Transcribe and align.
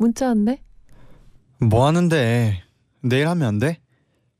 문자 0.00 0.28
왔네. 0.28 0.62
뭐 1.60 1.86
하는데 1.86 2.62
내일 3.02 3.28
하면 3.28 3.46
안 3.46 3.58
돼? 3.58 3.78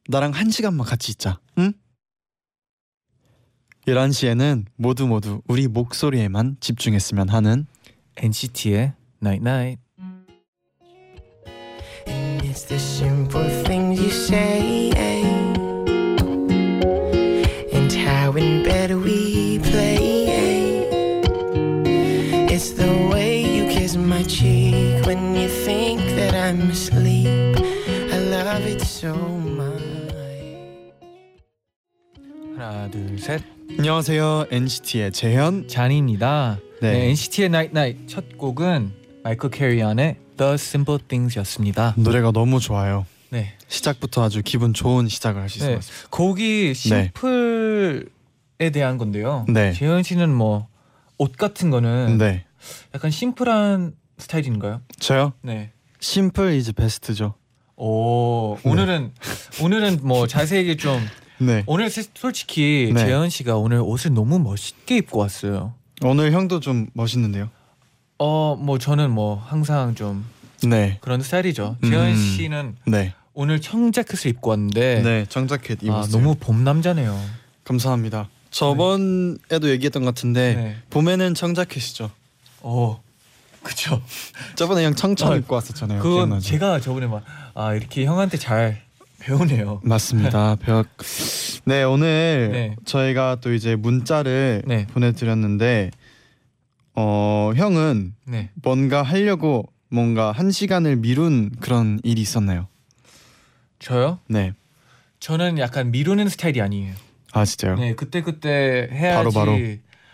나랑 0.08 0.32
한 0.32 0.50
시간만 0.50 0.86
같이 0.86 1.12
있자 1.12 1.38
응? 1.58 1.74
11시에는 3.86 4.64
모두 4.76 5.06
모두 5.06 5.42
우리 5.46 5.68
목소리에만 5.68 6.56
집중했으면 6.60 7.28
하는 7.28 7.66
NCT의 8.16 8.94
Night 9.22 9.42
Night. 9.46 9.82
It's 12.42 12.66
the 12.66 12.80
simple 12.80 13.46
things 13.64 14.00
you 14.00 14.10
say 14.10 14.90
And 17.72 17.92
how 17.92 18.34
in 18.36 18.62
bed 18.64 18.92
we 18.94 19.19
I'm 26.50 26.68
asleep 26.68 27.28
I 28.10 28.18
love 28.26 28.66
it 28.66 28.82
so 28.82 29.14
much 29.14 29.84
하나 32.56 32.90
둘 32.90 33.16
셋. 33.20 33.40
안녕하세요 33.78 34.46
NCT의 34.50 35.12
재현 35.12 35.68
잔입니다. 35.68 36.58
네. 36.82 36.90
네. 36.92 37.08
NCT의 37.10 37.46
Night 37.46 37.70
Night 37.78 38.06
첫 38.12 38.36
곡은 38.36 38.90
마이클 39.22 39.48
캐리안의 39.50 40.16
The 40.38 40.54
Simple 40.54 40.98
Things였습니다. 41.06 41.94
노래가 41.96 42.32
너무 42.32 42.58
좋아요 42.58 43.06
네. 43.28 43.54
시작부터 43.68 44.24
아주 44.24 44.42
기분 44.44 44.74
좋은 44.74 45.06
시작을 45.06 45.40
할 45.40 45.48
수 45.48 45.58
있을 45.58 45.68
네. 45.68 45.74
것 45.74 45.80
같습니다 45.86 46.08
곡이 46.10 46.74
심플에 46.74 48.70
대한 48.72 48.98
건데요. 48.98 49.46
네. 49.48 49.72
재현 49.72 50.02
씨는 50.02 50.34
뭐 50.34 50.66
옷 51.22 51.36
같은 51.36 51.70
거는 51.70 52.18
네 52.18 52.44
약간 52.94 53.10
심플한 53.12 53.92
스타일인가요? 54.18 54.80
저요? 54.98 55.32
네. 55.42 55.70
심플 56.00 56.54
이즈 56.54 56.72
베스트죠 56.72 57.34
오 57.76 58.56
네. 58.62 58.70
오늘은 58.70 59.12
오늘은 59.62 59.98
뭐 60.02 60.26
자세하게 60.26 60.76
좀 60.76 61.00
네 61.42 61.62
오늘 61.66 61.88
세- 61.88 62.04
솔직히 62.14 62.90
네. 62.94 63.00
재현 63.06 63.30
씨가 63.30 63.56
오늘 63.56 63.78
옷을 63.80 64.12
너무 64.12 64.38
멋있게 64.38 64.98
입고 64.98 65.20
왔어요. 65.20 65.72
오늘 66.02 66.32
형도 66.32 66.60
좀 66.60 66.88
멋있는데요 66.92 67.48
어 68.18 68.56
뭐 68.60 68.76
저는 68.78 69.10
뭐 69.10 69.36
항상 69.36 69.94
좀 69.94 70.24
네 70.62 70.98
그런 71.00 71.22
스타일이죠. 71.22 71.78
재현 71.82 72.08
음. 72.08 72.14
씨는 72.16 72.76
네. 72.86 73.14
오늘 73.32 73.58
청자켓을 73.62 74.30
입고 74.32 74.50
왔는데 74.50 75.00
네, 75.02 75.24
정자켓 75.30 75.78
아, 75.80 75.86
입었어요. 75.86 76.12
너무 76.12 76.34
봄 76.38 76.62
남자네요. 76.62 77.18
감사합니다. 77.64 78.28
저번에도 78.50 79.70
얘기했던 79.70 80.02
것 80.04 80.14
같은데 80.14 80.54
네. 80.56 80.76
봄에는 80.90 81.32
청자켓이죠. 81.32 82.10
어 82.60 83.02
그쵸. 83.62 84.00
저번에 84.56 84.84
형 84.84 84.94
청청 84.94 85.32
어, 85.32 85.36
입고 85.36 85.54
왔었잖아요. 85.54 85.98
그건 86.00 86.14
기억나죠? 86.28 86.46
제가 86.48 86.80
저번에 86.80 87.06
막 87.06 87.22
아 87.54 87.74
이렇게 87.74 88.04
형한테 88.04 88.38
잘 88.38 88.80
배우네요. 89.18 89.80
맞습니다. 89.84 90.56
벽. 90.62 90.86
네 91.64 91.82
오늘 91.82 92.48
네. 92.52 92.76
저희가 92.84 93.36
또 93.40 93.52
이제 93.52 93.76
문자를 93.76 94.62
네. 94.66 94.86
보내드렸는데 94.86 95.90
어 96.94 97.52
형은 97.54 98.14
네. 98.24 98.50
뭔가 98.62 99.02
하려고 99.02 99.68
뭔가 99.90 100.32
한 100.32 100.50
시간을 100.50 100.96
미룬 100.96 101.50
그런 101.60 102.00
일이 102.02 102.20
있었나요? 102.22 102.68
저요? 103.78 104.18
네. 104.28 104.52
저는 105.18 105.58
약간 105.58 105.90
미루는 105.90 106.28
스타일이 106.28 106.60
아니에요. 106.62 106.94
아 107.32 107.44
진짜요? 107.44 107.76
네 107.76 107.94
그때 107.94 108.22
그때 108.22 108.88
해야지 108.90 109.34
바로, 109.34 109.52
바로. 109.52 109.58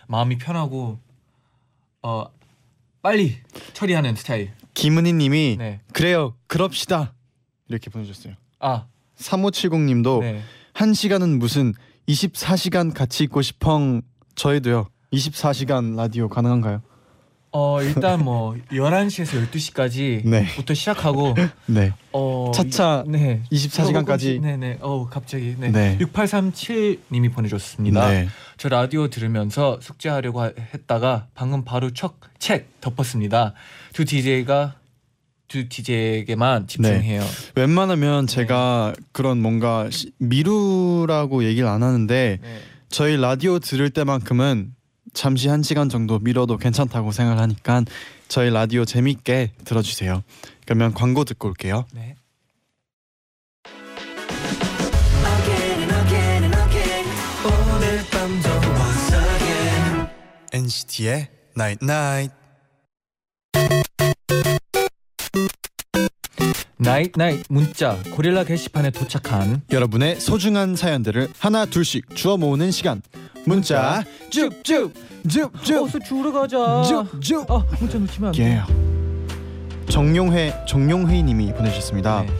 마음이 0.08 0.38
편하고 0.38 0.98
어 2.02 2.24
빨리 3.06 3.36
처리하는 3.72 4.16
스타일. 4.16 4.50
김은희님이 4.74 5.58
네. 5.60 5.80
그래요 5.92 6.34
그럽시다 6.48 7.14
이렇게 7.68 7.88
보내주셨어요. 7.88 8.34
아 8.58 8.88
3570님도 9.16 10.22
네. 10.22 10.42
한 10.72 10.92
시간은 10.92 11.38
무슨 11.38 11.72
24시간 12.08 12.92
같이 12.92 13.22
있고 13.22 13.42
싶엉 13.42 14.02
저희도요. 14.34 14.88
24시간 15.12 15.94
라디오 15.94 16.28
가능한가요? 16.28 16.82
어 17.58 17.80
일단 17.82 18.22
뭐 18.22 18.54
11시에서 18.70 19.48
12시까지 19.50 20.20
네. 20.28 20.44
부터 20.56 20.74
시작하고 20.74 21.34
네. 21.64 21.94
어 22.12 22.52
차차 22.54 23.04
이- 23.06 23.10
네. 23.10 23.42
24시간까지 23.50 24.42
네네. 24.42 24.78
어 24.82 25.08
갑자기 25.08 25.56
네. 25.58 25.70
네. 25.70 25.96
6837 25.98 27.00
님이 27.10 27.30
보내 27.30 27.48
줬습니다. 27.48 28.10
네. 28.10 28.28
저 28.58 28.68
라디오 28.68 29.08
들으면서 29.08 29.78
숙제하려고 29.80 30.42
하- 30.42 30.52
했다가 30.74 31.28
방금 31.34 31.64
바로 31.64 31.90
척, 31.94 32.20
책 32.38 32.78
덮었습니다. 32.82 33.54
두 33.94 34.04
DJ가 34.04 34.74
두 35.48 35.66
DJ에게만 35.66 36.66
집중해요. 36.66 37.22
웬만하면 37.54 38.26
제가 38.26 38.92
그런 39.12 39.40
뭔가 39.40 39.88
시- 39.90 40.12
미루라고 40.18 41.44
얘기를 41.44 41.66
안 41.68 41.82
하는데 41.82 42.38
네. 42.42 42.58
저희 42.90 43.16
라디오 43.16 43.58
들을 43.60 43.88
때만큼은 43.88 44.72
잠시 45.16 45.48
한 45.48 45.62
시간 45.62 45.88
정도 45.88 46.18
미뤄도 46.18 46.58
괜찮다고 46.58 47.10
생각을 47.10 47.40
하니까 47.40 47.82
저희 48.28 48.50
라디오 48.50 48.84
재밌게 48.84 49.52
들어주세요. 49.64 50.22
그러면 50.66 50.92
광고 50.92 51.24
듣고 51.24 51.48
올게요. 51.48 51.86
네. 51.94 52.16
NCT의 60.52 61.28
Night 61.56 61.84
Night. 61.84 62.34
Night 66.78 67.12
Night 67.16 67.42
문자 67.48 67.98
고릴라 68.12 68.44
게시판에 68.44 68.90
도착한 68.90 69.62
여러분의 69.72 70.20
소중한 70.20 70.76
사연들을 70.76 71.28
하나 71.38 71.64
둘씩 71.64 72.14
주워 72.14 72.36
모으는 72.36 72.70
시간. 72.70 73.02
문자 73.46 74.02
줍줍 74.30 74.92
줍줍 75.28 75.82
어서 75.84 75.98
주우러 76.00 76.32
가자. 76.32 76.82
줍줍. 76.82 77.50
아 77.50 77.64
문자 77.80 77.98
놓치면 77.98 78.28
안 78.28 78.32
돼. 78.32 78.42
예. 78.42 78.62
정용회 79.88 80.52
정용회님이 80.68 81.52
보내주셨습니다. 81.54 82.22
네. 82.22 82.32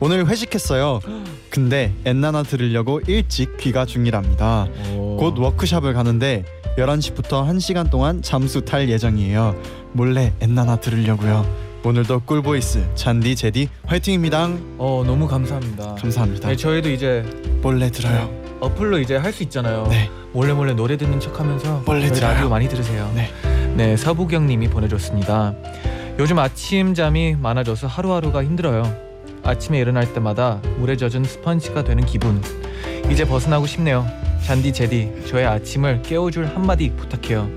오늘 0.00 0.26
회식했어요. 0.26 1.00
근데 1.50 1.92
엔나나 2.04 2.44
들으려고 2.44 3.00
일찍 3.06 3.56
귀가 3.58 3.84
중이랍니다. 3.84 4.66
오. 4.96 5.16
곧 5.18 5.38
워크숍을 5.38 5.92
가는데 5.94 6.44
11시부터 6.78 7.46
1시간 7.50 7.90
동안 7.90 8.22
잠수 8.22 8.64
탈 8.64 8.88
예정이에요. 8.88 9.54
몰래 9.92 10.32
엔나나 10.40 10.76
들으려고요. 10.76 11.44
오늘도 11.84 12.20
꿀보이스 12.20 12.86
잔디 12.94 13.34
제디 13.34 13.68
화이팅입니다. 13.84 14.48
어 14.78 15.02
너무 15.04 15.26
감사합니다. 15.26 15.96
감사합니다. 15.96 16.48
네, 16.48 16.56
저희도 16.56 16.88
이제 16.90 17.24
몰래 17.60 17.90
들어요. 17.90 18.41
어플로 18.62 18.98
이제 19.00 19.16
할 19.16 19.32
수 19.32 19.42
있잖아요. 19.42 19.86
네. 19.90 20.08
몰래 20.32 20.52
몰래 20.52 20.72
노래 20.72 20.96
듣는 20.96 21.18
척하면서 21.18 21.82
몰래 21.84 22.00
저희 22.06 22.12
들어요. 22.12 22.32
라디오 22.34 22.48
많이 22.48 22.68
들으세요. 22.68 23.10
네. 23.14 23.28
네, 23.74 23.96
서부경님이 23.96 24.68
보내줬습니다. 24.68 25.54
요즘 26.18 26.38
아침 26.38 26.94
잠이 26.94 27.34
많아져서 27.40 27.86
하루하루가 27.88 28.44
힘들어요. 28.44 28.94
아침에 29.42 29.78
일어날 29.78 30.12
때마다 30.12 30.60
물에 30.78 30.96
젖은 30.96 31.24
스펀지가 31.24 31.82
되는 31.82 32.04
기분. 32.06 32.40
이제 33.10 33.24
벗어나고 33.24 33.66
싶네요. 33.66 34.06
잔디 34.44 34.72
제디, 34.72 35.24
저의 35.28 35.46
아침을 35.46 36.02
깨워줄 36.02 36.46
한마디 36.54 36.90
부탁해요. 36.90 37.48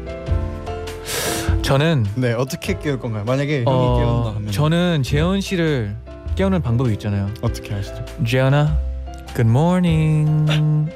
저는 1.61 2.05
네 2.15 2.33
어떻게 2.33 2.79
깨울 2.79 2.99
건가요? 2.99 3.23
만약에 3.25 3.63
형이 3.63 3.65
어, 3.67 3.97
깨운다 3.99 4.35
하면 4.37 4.51
저는 4.51 5.03
재현 5.03 5.41
씨를 5.41 5.95
깨우는 6.35 6.61
방법이 6.61 6.91
있잖아요. 6.93 7.29
어떻게 7.41 7.73
하시죠? 7.73 8.03
재현아, 8.25 8.77
good 9.35 9.49
morning. 9.49 10.89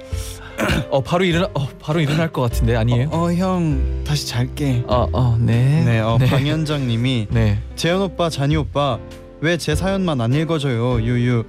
어 0.91 1.01
바로 1.01 1.24
일어나, 1.24 1.47
어 1.53 1.68
바로 1.80 2.00
일어날 2.00 2.31
것 2.31 2.41
같은데 2.41 2.75
아니에요? 2.75 3.09
어형 3.12 4.03
다시 4.06 4.27
잘게. 4.27 4.83
어, 4.88 5.07
어, 5.13 5.38
네. 5.39 5.83
네, 5.86 6.00
어, 6.00 6.18
방현정님이 6.18 7.27
네. 7.31 7.59
재현 7.75 8.01
오빠, 8.01 8.30
잔이 8.30 8.56
오빠 8.56 9.00
왜 9.41 9.57
제 9.57 9.75
사연만 9.75 10.19
안 10.21 10.33
읽어줘요, 10.33 11.01
유유. 11.01 11.44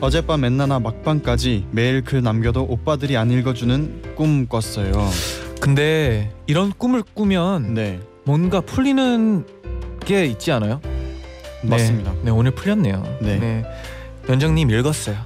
어젯밤 0.00 0.44
엔나나 0.44 0.78
막방까지 0.80 1.66
매일 1.70 2.02
글 2.02 2.22
남겨도 2.22 2.62
오빠들이 2.68 3.16
안 3.16 3.30
읽어주는 3.30 4.14
꿈 4.16 4.46
꿨어요. 4.46 4.92
근데 5.60 6.30
이런 6.46 6.72
꿈을 6.76 7.02
꾸면 7.14 7.74
네, 7.74 8.00
뭔가 8.24 8.60
풀리는 8.60 9.46
게 10.04 10.26
있지 10.26 10.50
않아요? 10.52 10.80
맞습니다. 11.62 12.12
네, 12.14 12.18
네, 12.24 12.30
오늘 12.30 12.50
풀렸네요. 12.50 13.02
네. 13.20 13.64
연정님 14.28 14.70
읽었어요. 14.70 15.16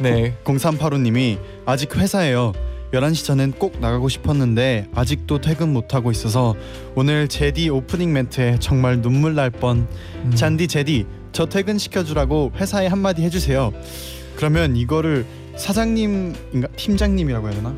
네. 0.00 0.10
네. 0.10 0.36
0385님이 0.44 1.38
아직 1.66 1.96
회사에요. 1.96 2.52
11시 2.92 3.24
전엔 3.24 3.52
꼭 3.52 3.80
나가고 3.80 4.08
싶었는데 4.10 4.88
아직도 4.94 5.40
퇴근 5.40 5.72
못 5.72 5.94
하고 5.94 6.10
있어서 6.10 6.54
오늘 6.94 7.26
제디 7.26 7.70
오프닝 7.70 8.12
멘트에 8.12 8.58
정말 8.60 9.00
눈물 9.00 9.34
날 9.34 9.50
뻔. 9.50 9.86
음. 10.24 10.34
잔디 10.34 10.68
제디 10.68 11.06
저 11.32 11.46
퇴근 11.46 11.78
시켜주라고 11.78 12.52
회사에 12.56 12.86
한마디 12.88 13.22
해주세요. 13.22 13.72
그러면 14.36 14.76
이거를 14.76 15.24
사장님인가 15.56 16.68
팀장님이라고 16.76 17.46
해야 17.48 17.56
되나? 17.56 17.74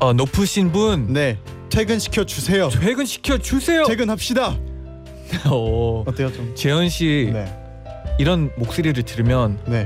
어, 0.00 0.12
높으신 0.12 0.72
분 0.72 1.12
네 1.12 1.38
퇴근 1.70 1.98
시켜 1.98 2.24
주세요. 2.24 2.68
퇴근 2.68 3.06
시켜 3.06 3.38
주세요. 3.38 3.84
퇴근합시다. 3.84 4.58
어, 5.50 6.04
어때요 6.06 6.30
좀? 6.32 6.52
재현 6.54 6.88
씨 6.90 7.30
네, 7.32 7.46
이런 8.18 8.50
목소리를 8.58 9.02
들으면 9.02 9.58
네 9.66 9.84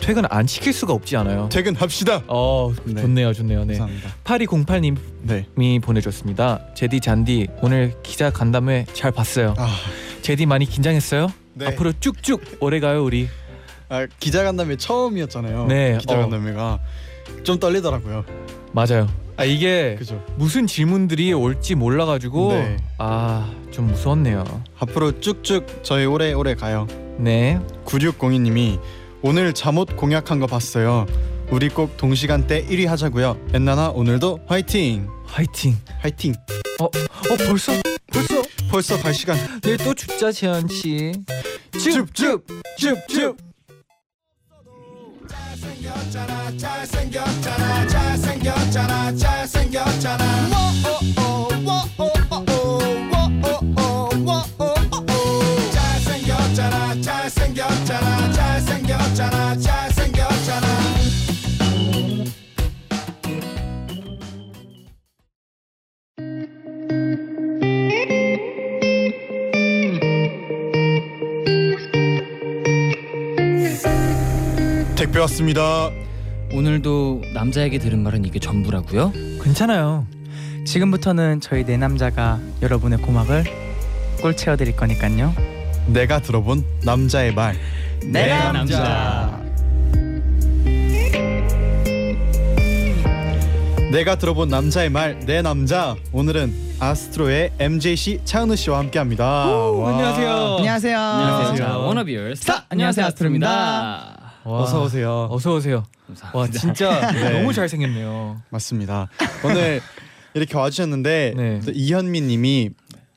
퇴근 0.00 0.24
안 0.30 0.46
시킬 0.46 0.72
수가 0.72 0.92
없지 0.92 1.16
않아요. 1.16 1.48
퇴근합시다. 1.50 2.22
어, 2.28 2.72
네. 2.84 3.00
좋네요, 3.02 3.32
좋네요. 3.32 3.64
네. 3.64 3.78
감사합니다. 3.78 4.14
8208님이 4.24 4.96
네. 5.22 5.78
보내줬습니다. 5.82 6.60
제디 6.74 7.00
잔디 7.00 7.48
오늘 7.62 7.94
기자 8.02 8.30
간담회 8.30 8.86
잘 8.92 9.10
봤어요. 9.10 9.54
아, 9.58 9.68
제디 10.22 10.46
많이 10.46 10.64
긴장했어요? 10.66 11.28
네. 11.54 11.66
앞으로 11.66 11.92
쭉쭉 11.98 12.58
오래 12.60 12.80
가요 12.80 13.04
우리. 13.04 13.28
아, 13.88 14.06
기자 14.20 14.44
간담회 14.44 14.76
처음이었잖아요. 14.76 15.66
네, 15.66 15.98
기자간담회가 15.98 16.78
좀 17.42 17.58
떨리더라고요. 17.58 18.24
맞아요. 18.72 19.08
아 19.36 19.44
이게 19.44 19.94
그죠. 19.96 20.22
무슨 20.36 20.66
질문들이 20.66 21.32
올지 21.32 21.74
몰라가지고 21.76 22.52
네. 22.52 22.76
아 22.98 23.52
좀 23.78 23.86
무서웠네요. 23.86 24.44
앞으로 24.80 25.20
쭉쭉 25.20 25.84
저희 25.84 26.04
오래오래 26.04 26.56
가요. 26.56 26.88
네. 27.16 27.60
9602님이 27.84 28.80
오늘 29.22 29.52
잠옷 29.52 29.96
공약한 29.96 30.38
거 30.38 30.46
봤어요. 30.46 31.06
우리 31.50 31.68
꼭 31.68 31.96
동시간대 31.96 32.66
1위 32.66 32.86
하자고요. 32.86 33.36
엔나나 33.52 33.90
오늘도 33.90 34.40
화이팅. 34.46 35.08
화이팅. 35.26 35.76
화이팅. 36.00 36.34
어 36.80 36.88
벌써 37.48 37.72
벌써 38.12 38.42
벌써 38.70 38.98
갈 38.98 39.12
시간. 39.14 39.36
내일 39.60 39.76
또 39.78 39.92
죽자 39.94 40.30
재현 40.30 40.68
씨. 40.68 41.12
줍줍 41.72 42.46
줍줍. 42.78 43.36
택 50.98 51.17
배 75.18 75.22
왔습니다. 75.22 75.90
오늘도 76.52 77.22
남자에게 77.34 77.80
들은 77.80 78.04
말은 78.04 78.24
이게 78.24 78.38
전부라고요? 78.38 79.10
괜찮아요. 79.42 80.06
지금부터는 80.64 81.40
저희 81.40 81.64
네 81.64 81.76
남자가 81.76 82.38
여러분의 82.62 82.98
고막을 83.00 83.42
꿀 84.22 84.36
채워드릴 84.36 84.76
거니까요. 84.76 85.34
내가 85.88 86.20
들어본 86.22 86.64
남자의 86.84 87.34
말. 87.34 87.56
네 88.04 88.28
남자. 88.28 89.42
내가 93.90 94.18
들어본 94.18 94.50
남자의 94.50 94.88
말, 94.88 95.18
내 95.26 95.42
남자. 95.42 95.96
오늘은 96.12 96.54
아스트로의 96.78 97.50
MJ 97.58 97.96
씨, 97.96 98.20
차은우 98.24 98.54
씨와 98.54 98.78
함께합니다. 98.78 99.24
와. 99.24 99.90
안녕하세요. 99.90 100.56
안녕하세요. 100.58 101.00
안녕하세요. 101.00 101.66
워너비얼 101.86 102.36
스타! 102.36 102.66
안녕하세요, 102.68 103.06
아스트로입니다. 103.06 104.27
와, 104.48 104.62
어서 104.62 104.82
오세요. 104.84 105.28
어서 105.30 105.54
오세요. 105.54 105.84
감사합니다. 106.06 106.38
와 106.38 106.48
진짜 106.50 107.12
네. 107.12 107.40
너무 107.40 107.52
잘 107.52 107.68
생겼네요. 107.68 108.40
맞습니다. 108.50 109.08
오늘 109.44 109.80
이렇게 110.34 110.56
와주셨는데 110.56 111.34
네. 111.36 111.60
또 111.64 111.70
이현미님이 111.72 112.70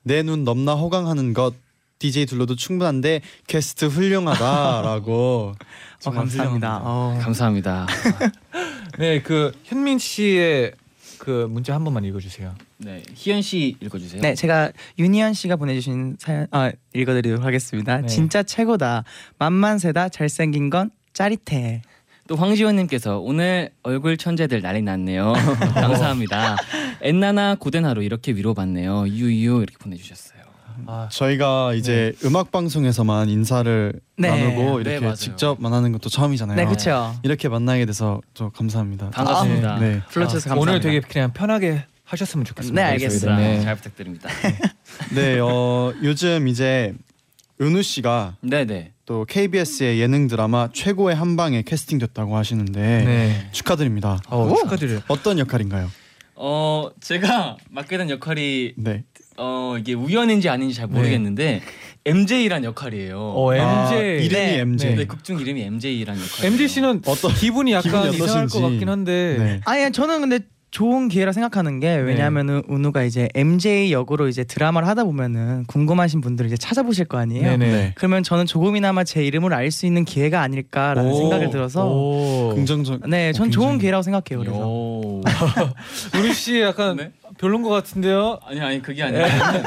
내 0.04 0.24
눈 0.24 0.44
넘나 0.44 0.74
호강하는 0.74 1.34
것 1.34 1.54
DJ 2.00 2.26
둘러도 2.26 2.56
충분한데 2.56 3.22
게스트 3.48 3.86
훌륭하다라고 3.86 5.54
어, 6.06 6.12
감사합니다. 6.12 6.80
어. 6.84 7.20
감사합니다. 7.22 7.86
네, 8.98 9.22
그 9.22 9.52
현민 9.64 10.00
씨의 10.00 10.74
그 11.20 11.48
문자 11.52 11.76
한 11.76 11.84
번만 11.84 12.04
읽어주세요. 12.06 12.56
네, 12.78 13.04
희연 13.14 13.44
씨 13.44 13.78
읽어주세요. 13.80 14.22
네, 14.24 14.34
제가 14.34 14.72
윤희연 14.98 15.34
씨가 15.36 15.56
보내주신 15.58 16.18
사연 16.20 16.48
아, 16.50 16.72
읽어드리도록 16.96 17.46
하겠습니다. 17.46 18.02
네. 18.02 18.08
진짜 18.08 18.42
최고다. 18.42 19.04
만만세다. 19.38 20.10
잘생긴 20.10 20.72
건 20.72 20.90
짜릿해. 21.14 21.82
또 22.28 22.36
황지원님께서 22.36 23.20
오늘 23.20 23.72
얼굴 23.84 24.16
천재들 24.18 24.62
난리 24.62 24.82
났네요. 24.82 25.34
감사합니다. 25.76 26.56
엔나나 27.02 27.56
고된 27.56 27.86
하루 27.86 28.04
이렇게 28.04 28.32
위로받네요. 28.34 29.08
유유 29.08 29.58
이렇게 29.64 29.78
보내주셨어요. 29.80 30.42
아, 30.88 31.10
저희가 31.12 31.74
이제 31.74 32.14
음악 32.24 32.52
방송에서만 32.52 33.30
인사를 33.30 33.94
네. 34.18 34.30
나누고 34.30 34.62
네, 34.84 34.92
이렇게 34.92 35.00
맞아요. 35.02 35.16
직접 35.16 35.62
만나는 35.62 35.92
것도 35.92 36.10
처음이잖아요. 36.10 36.56
네, 36.56 36.66
그렇죠. 36.66 37.14
이렇게 37.24 37.50
만나게 37.50 37.86
돼서 37.86 38.22
좀 38.34 38.50
감사합니다. 38.52 39.10
반갑습니다. 39.12 39.80
네. 39.80 40.02
불러주셔서 40.10 40.50
아, 40.52 40.56
감사합니다. 40.56 40.72
오늘 40.72 40.80
되게 40.80 41.00
그냥 41.02 41.34
편하게 41.34 41.86
하셨으면 42.06 42.46
좋겠습니다. 42.46 42.82
네, 42.82 42.90
알겠습니다. 42.92 43.38
네. 43.38 43.62
잘 43.62 43.76
부탁드립니다. 43.76 44.30
네, 45.14 45.40
어, 45.40 45.94
요즘 46.04 46.48
이제 46.48 46.94
은우 47.62 47.84
씨가 47.84 48.36
네, 48.42 48.66
네. 48.66 48.92
또 49.06 49.26
KBS의 49.26 50.00
예능 50.00 50.28
드라마 50.28 50.70
최고의 50.74 51.16
한방에 51.16 51.64
캐스팅됐다고 51.64 52.36
하시는데 52.38 52.80
네. 52.82 53.48
축하드립니다. 53.52 54.20
어, 54.30 54.54
축하드려요. 54.56 55.02
어떤 55.08 55.40
역할인가요? 55.40 55.90
어 56.36 56.90
제가 57.02 57.58
맡게 57.70 57.98
된 57.98 58.10
역할이 58.10 58.74
네. 58.78 59.04
어 59.38 59.76
이게 59.80 59.94
우연인지 59.94 60.50
아닌지 60.50 60.76
잘 60.76 60.88
모르겠는데 60.88 61.62
MJ란 62.06 62.64
역할이에요. 62.64 63.20
어, 63.20 63.54
MJ. 63.54 63.64
아, 63.64 64.02
이름이 64.02 64.30
네. 64.30 64.60
MJ. 64.60 64.96
네, 64.96 65.06
극중 65.06 65.40
이름이 65.40 65.62
MJ란 65.62 66.18
역할. 66.20 66.46
MJ 66.46 66.68
씨는 66.68 67.02
어떤 67.06 67.32
기분이 67.36 67.74
약간 67.74 68.10
기분이 68.10 68.24
이상할 68.28 68.48
것. 68.48 68.60
같긴 68.60 68.90
한데. 68.90 69.36
네. 69.38 69.62
아니 69.66 69.92
저는 69.92 70.22
근데 70.22 70.40
좋은 70.72 71.10
기회라 71.10 71.34
생각하는 71.34 71.82
게 71.82 71.96
왜냐하면은 71.98 72.64
은우가 72.70 73.04
이제 73.04 73.28
MJ 73.36 73.92
역으로 73.92 74.30
이제 74.30 74.46
드라마를 74.46 74.88
하다 74.88 75.04
보면은 75.04 75.66
궁금하신 75.68 76.22
분들 76.22 76.46
이제 76.46 76.56
찾아보실 76.56 77.06
거 77.06 77.18
아니에요. 77.18 77.44
네네. 77.44 77.72
네. 77.72 77.92
그러면 77.96 78.24
저는 78.24 78.46
조금이나마 78.46 79.04
제 79.04 79.22
이름을 79.24 79.54
알 79.54 79.70
수 79.72 79.86
있는 79.86 80.04
기회가 80.06 80.42
아닐까라는 80.42 81.12
오. 81.12 81.16
생각을 81.18 81.50
들어서 81.50 81.86
오. 81.90 82.54
긍정적. 82.56 83.10
네, 83.10 83.32
전 83.34 83.48
어, 83.48 83.52
좋은 83.52 83.66
굉장히- 83.68 83.80
기회라고 83.82 84.02
생각해요. 84.04 84.40
그래서 84.40 84.60
요. 84.62 85.22
우리 86.20 86.34
씨 86.34 86.60
약간 86.62 86.96
네? 86.98 87.12
별론 87.38 87.64
것 87.64 87.70
같은데요. 87.70 88.40
아니 88.46 88.60
아니 88.62 88.82
그게 88.82 89.04
아니라 89.04 89.28
저는 89.30 89.64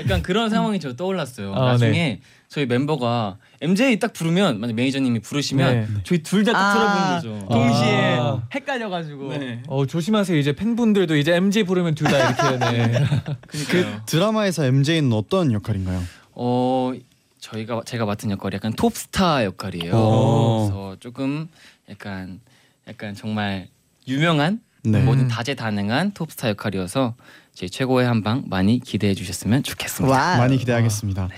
약간 0.00 0.22
그런 0.22 0.50
상황이 0.50 0.78
저 0.80 0.94
떠올랐어요. 0.96 1.54
아, 1.54 1.72
나중에 1.72 2.20
저희 2.48 2.66
멤버가 2.66 3.36
MJ 3.60 3.98
딱 3.98 4.12
부르면 4.12 4.60
만약 4.60 4.74
매니저님이 4.74 5.20
부르시면 5.20 5.74
네. 5.74 5.86
저희 6.04 6.22
둘다 6.22 6.52
아. 6.54 7.20
틀어보는 7.20 7.38
거죠. 7.40 7.48
동시에 7.48 8.16
아. 8.20 8.42
헷갈려가지고 8.54 9.36
네. 9.36 9.62
어 9.66 9.84
조심하세요. 9.86 10.38
이제 10.38 10.52
팬분들도 10.52 11.16
이제 11.16 11.34
MJ 11.34 11.64
부르면 11.64 11.94
둘 11.94 12.08
다 12.08 12.18
이렇게 12.18 12.58
네. 12.58 13.04
그러니까요. 13.48 14.02
드라마에서 14.06 14.64
MJ는 14.64 15.12
어떤 15.12 15.52
역할인가요? 15.52 16.02
어 16.32 16.92
저희가 17.40 17.82
제가 17.84 18.04
맡은 18.04 18.30
역할이 18.30 18.54
약간 18.56 18.72
톱스타 18.74 19.44
역할이에요. 19.44 19.92
오. 19.94 20.66
그래서 20.68 20.96
조금 21.00 21.48
약간 21.90 22.40
약간 22.88 23.14
정말 23.14 23.68
유명한 24.06 24.60
네. 24.84 25.02
모든 25.02 25.26
다재다능한 25.28 26.12
톱스타 26.12 26.48
역할이어서 26.50 27.14
제 27.54 27.66
최고의 27.68 28.06
한 28.06 28.22
방 28.22 28.44
많이 28.46 28.78
기대해 28.78 29.14
주셨으면 29.14 29.64
좋겠습니다. 29.64 30.16
와 30.16 30.36
많이 30.38 30.56
기대하겠습니다. 30.58 31.28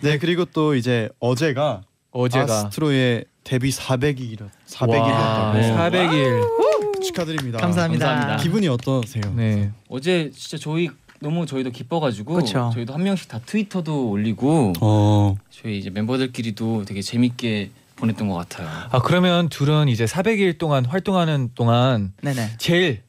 네, 0.00 0.18
그리고 0.18 0.44
또 0.44 0.74
이제 0.74 1.08
어제가 1.20 1.82
어제가 2.10 2.44
아스트로의 2.44 3.24
데뷔 3.44 3.70
400일 3.70 4.42
와, 4.42 4.48
400일이었다고 4.66 5.52
네, 5.54 5.72
400일. 5.76 7.02
축하드립니다. 7.02 7.58
감사합니다. 7.58 8.06
감사합니다. 8.06 8.42
기분이 8.42 8.68
어떠세요? 8.68 9.22
네. 9.34 9.70
어제 9.88 10.30
진짜 10.34 10.58
저희 10.58 10.88
너무 11.20 11.46
저희도 11.46 11.70
기뻐가지고 11.70 12.34
그쵸. 12.34 12.70
저희도 12.74 12.92
한 12.92 13.02
명씩 13.02 13.28
다 13.28 13.40
트위터도 13.44 14.10
올리고 14.10 14.72
어, 14.80 15.36
저희 15.50 15.78
이제 15.78 15.90
멤버들끼리도 15.90 16.84
되게 16.84 17.00
재밌게 17.02 17.70
보냈던 17.96 18.28
것 18.28 18.34
같아요. 18.34 18.68
아 18.90 19.00
그러면 19.02 19.48
둘은 19.48 19.88
이제 19.88 20.04
400일 20.04 20.58
동안 20.58 20.84
활동하는 20.84 21.50
동안 21.54 22.12
네네. 22.22 22.56
제일 22.58 23.02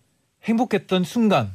행복했던 0.43 1.03
순간 1.03 1.51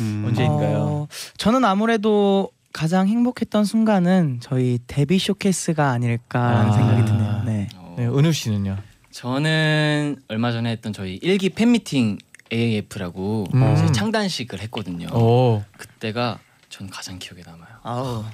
음, 0.00 0.24
언제인가요? 0.26 0.78
어, 0.78 1.08
저는 1.36 1.64
아무래도 1.64 2.50
가장 2.74 3.06
행복했던 3.06 3.64
순간은 3.64 4.40
저희 4.42 4.80
데뷔 4.88 5.20
쇼케이스가 5.20 5.90
아닐까라는 5.90 6.70
아. 6.70 6.72
생각이 6.72 7.04
드네요. 7.04 7.42
네. 7.46 7.68
어, 7.76 7.94
네, 7.96 8.06
은우 8.06 8.32
씨는요? 8.32 8.76
저는 9.12 10.16
얼마 10.26 10.50
전에 10.50 10.72
했던 10.72 10.92
저희 10.92 11.14
일기 11.22 11.50
팬미팅 11.50 12.18
AAF라고 12.52 13.46
음. 13.54 13.92
창단식을 13.92 14.60
했거든요. 14.62 15.06
오, 15.16 15.62
그때가 15.78 16.40
전 16.68 16.90
가장 16.90 17.20
기억에 17.20 17.42
남아요. 17.46 17.68
아우. 17.84 18.24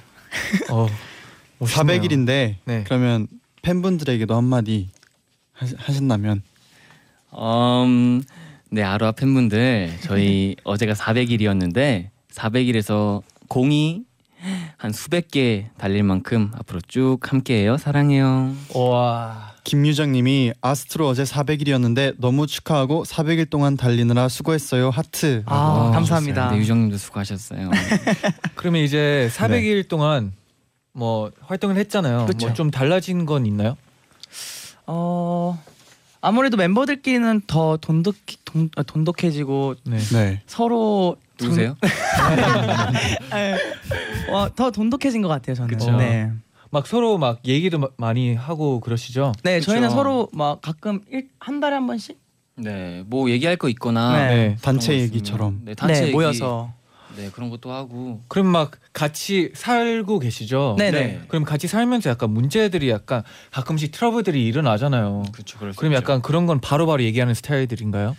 어, 0.71 0.87
멋있네요. 1.59 2.01
400일인데 2.01 2.55
네. 2.65 2.83
그러면 2.85 3.27
팬분들에게도 3.61 4.35
한마디 4.35 4.89
하신다면 5.53 6.41
음, 7.35 8.23
네 8.71 8.81
아로아 8.81 9.11
팬분들 9.11 9.99
저희 10.01 10.55
어제가 10.65 10.93
400일이었는데 10.93 12.09
400일에서 12.31 13.21
공이 13.47 14.05
한 14.81 14.91
수백 14.93 15.29
개 15.29 15.67
달릴 15.77 16.01
만큼 16.01 16.49
앞으로 16.55 16.81
쭉 16.87 17.19
함께해요. 17.21 17.77
사랑해요. 17.77 18.51
와, 18.73 19.53
김유정님이 19.63 20.53
아스트로 20.59 21.07
어제 21.07 21.21
400일이었는데 21.21 22.15
너무 22.17 22.47
축하하고 22.47 23.03
400일 23.03 23.47
동안 23.47 23.77
달리느라 23.77 24.27
수고했어요 24.27 24.89
하트. 24.89 25.43
아, 25.45 25.55
어, 25.55 25.91
감사합니다. 25.91 26.53
네, 26.53 26.57
유정님도 26.57 26.97
수고하셨어요. 26.97 27.69
그러면 28.55 28.81
이제 28.81 29.29
400일 29.33 29.87
동안 29.87 30.33
뭐 30.93 31.31
활동을 31.41 31.77
했잖아요. 31.77 32.25
그쵸. 32.25 32.47
뭐좀 32.47 32.71
달라진 32.71 33.27
건 33.27 33.45
있나요? 33.45 33.77
어 34.87 35.63
아무래도 36.21 36.57
멤버들끼리는 36.57 37.41
더 37.45 37.77
돈독 37.77 38.15
돈, 38.45 38.71
아, 38.75 38.81
돈독해지고 38.81 39.75
네. 39.83 39.99
네. 39.99 40.41
서로 40.47 41.17
누구세요? 41.41 41.75
와, 44.31 44.49
더 44.55 44.71
돈독해진 44.71 45.21
것 45.21 45.27
같아요 45.27 45.55
저는. 45.55 45.69
그쵸. 45.77 45.91
네. 45.97 46.31
막 46.69 46.87
서로 46.87 47.17
막 47.17 47.39
얘기도 47.45 47.79
마- 47.79 47.87
많이 47.97 48.33
하고 48.33 48.79
그러시죠? 48.79 49.33
네, 49.43 49.59
그쵸. 49.59 49.71
저희는 49.71 49.89
서로 49.89 50.29
막 50.31 50.61
가끔 50.61 51.01
일, 51.11 51.27
한 51.39 51.59
달에 51.59 51.75
한 51.75 51.85
번씩 51.87 52.17
네, 52.55 53.03
뭐 53.07 53.29
얘기할 53.29 53.57
거 53.57 53.67
있거나 53.69 54.27
네. 54.29 54.35
네. 54.49 54.55
단체 54.61 54.87
그런 54.93 54.97
거 54.99 55.03
얘기처럼. 55.03 55.61
네, 55.65 55.73
단체 55.73 55.95
네, 55.99 56.01
얘기, 56.07 56.13
모여서 56.13 56.71
네 57.17 57.29
그런 57.33 57.49
것도 57.49 57.73
하고 57.73 58.21
그럼 58.29 58.47
막 58.47 58.71
같이 58.93 59.51
살고 59.53 60.19
계시죠? 60.19 60.75
네, 60.77 60.91
네. 60.91 60.99
네. 61.07 61.21
그럼 61.27 61.43
같이 61.43 61.67
살면서 61.67 62.09
약간 62.09 62.29
문제들이 62.29 62.89
약간 62.89 63.23
가끔씩 63.51 63.91
트러블들이 63.91 64.45
일어나잖아요. 64.45 65.23
그렇죠. 65.33 65.57
수 65.59 65.75
그럼. 65.75 65.93
약간 65.93 66.21
그런 66.21 66.45
건 66.45 66.61
바로바로 66.61 67.03
얘기하는 67.03 67.33
스타일들인가요? 67.33 68.15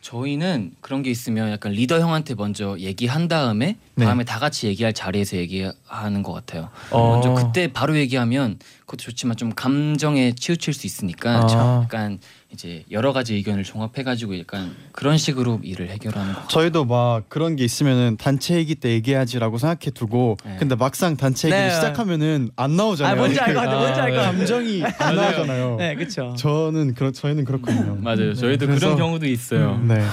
저희는 0.00 0.72
그런 0.80 1.02
게 1.02 1.10
있으면 1.10 1.50
약간 1.50 1.72
리더 1.72 2.00
형한테 2.00 2.34
먼저 2.34 2.76
얘기한 2.78 3.28
다음에 3.28 3.76
네. 3.94 4.04
다음에 4.06 4.24
다 4.24 4.38
같이 4.38 4.66
얘기할 4.66 4.94
자리에서 4.94 5.36
얘기하는 5.36 6.22
것 6.22 6.32
같아요. 6.32 6.70
어. 6.90 7.10
먼저 7.10 7.34
그때 7.34 7.70
바로 7.72 7.96
얘기하면 7.98 8.58
그것도 8.80 9.02
좋지만 9.02 9.36
좀 9.36 9.52
감정에 9.54 10.32
치우칠 10.34 10.72
수 10.72 10.86
있으니까 10.86 11.46
아. 11.46 11.82
약간 11.84 12.18
이제 12.52 12.84
여러 12.90 13.12
가지 13.12 13.34
의견을 13.34 13.62
종합해가지고 13.62 14.38
약간 14.40 14.74
그런 14.92 15.16
식으로 15.18 15.60
일을 15.62 15.88
해결하는 15.90 16.32
것 16.32 16.40
같아요. 16.40 16.48
저희도 16.48 16.84
막 16.84 17.28
그런 17.28 17.54
게 17.54 17.64
있으면은 17.64 18.16
단체 18.16 18.56
얘기 18.56 18.74
때 18.74 18.90
얘기하지라고 18.90 19.58
생각해 19.58 19.90
두고 19.94 20.36
네. 20.44 20.56
근데 20.58 20.74
막상 20.74 21.16
단체 21.16 21.48
얘기를 21.48 21.68
네. 21.68 21.74
시작하면은 21.74 22.50
안 22.56 22.76
나오잖아요. 22.76 23.12
아, 23.12 23.16
뭔지 23.16 23.38
알것 23.38 23.62
같아요. 23.64 23.78
뭔지 23.80 24.00
알것 24.00 24.18
같아요. 24.20 24.36
감정이 24.38 24.82
안 24.98 25.16
나오잖아요. 25.16 25.76
네, 25.76 25.94
그렇죠. 25.94 26.34
저는 26.36 26.94
그렇 26.94 27.12
저희는 27.12 27.44
그렇거든요. 27.44 27.94
맞아요. 28.00 28.34
저희도 28.34 28.66
그래서- 28.66 28.86
그런 28.86 28.98
경우도 28.98 29.26
있어요. 29.26 29.78
네. 29.86 30.04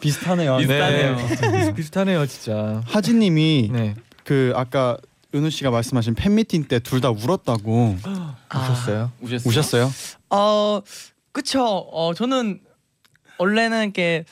비슷하네요. 0.00 0.58
비슷하네요. 0.58 1.16
네. 1.52 1.74
비슷하네요, 1.74 2.26
진짜. 2.26 2.82
하진님이 2.84 3.70
네. 3.72 3.94
그 4.24 4.52
아까 4.54 4.96
은우 5.34 5.48
씨가 5.50 5.70
말씀하신 5.70 6.14
팬 6.16 6.34
미팅 6.34 6.64
때 6.64 6.80
둘 6.80 7.00
다 7.00 7.10
울었다고 7.10 7.96
보셨어요? 8.50 9.12
우셨어요? 9.20 9.48
우셨어요? 9.48 9.90
어, 10.30 10.80
그쵸. 11.32 11.64
어, 11.64 12.12
저는 12.14 12.60
원래는 13.38 13.84
이렇게 13.84 14.24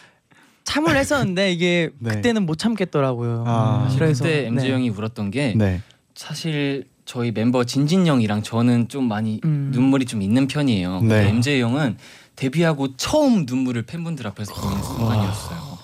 참을 0.64 0.96
했었는데 0.96 1.52
이게 1.52 1.90
네. 1.98 2.16
그때는 2.16 2.44
못 2.44 2.58
참겠더라고요. 2.58 3.44
아. 3.46 3.88
그래서 3.94 4.24
그때 4.24 4.46
MJ 4.46 4.68
네. 4.68 4.74
형이 4.74 4.90
울었던 4.90 5.30
게 5.30 5.54
네. 5.56 5.82
사실 6.14 6.88
저희 7.04 7.28
member 7.28 7.64
진진 7.64 8.06
형이랑 8.06 8.42
저는 8.42 8.88
좀 8.88 9.08
많이 9.08 9.40
음. 9.44 9.70
눈물이 9.72 10.04
좀 10.04 10.20
있는 10.20 10.46
편이에요. 10.46 11.00
근데 11.00 11.22
네. 11.24 11.28
MJ 11.30 11.62
형은 11.62 11.96
데뷔하고 12.36 12.96
처음 12.96 13.46
눈물을 13.46 13.82
팬분들 13.82 14.26
앞에서 14.26 14.54
보이는 14.54 14.82
순간이었어요. 14.82 15.77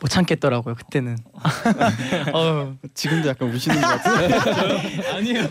못 0.00 0.08
참겠더라고요. 0.08 0.74
그때는. 0.76 1.18
어, 2.32 2.74
지금도 2.94 3.28
약간 3.28 3.50
우시는 3.50 3.80
것 3.80 3.86
같아요. 3.86 4.78
아니에요. 5.16 5.48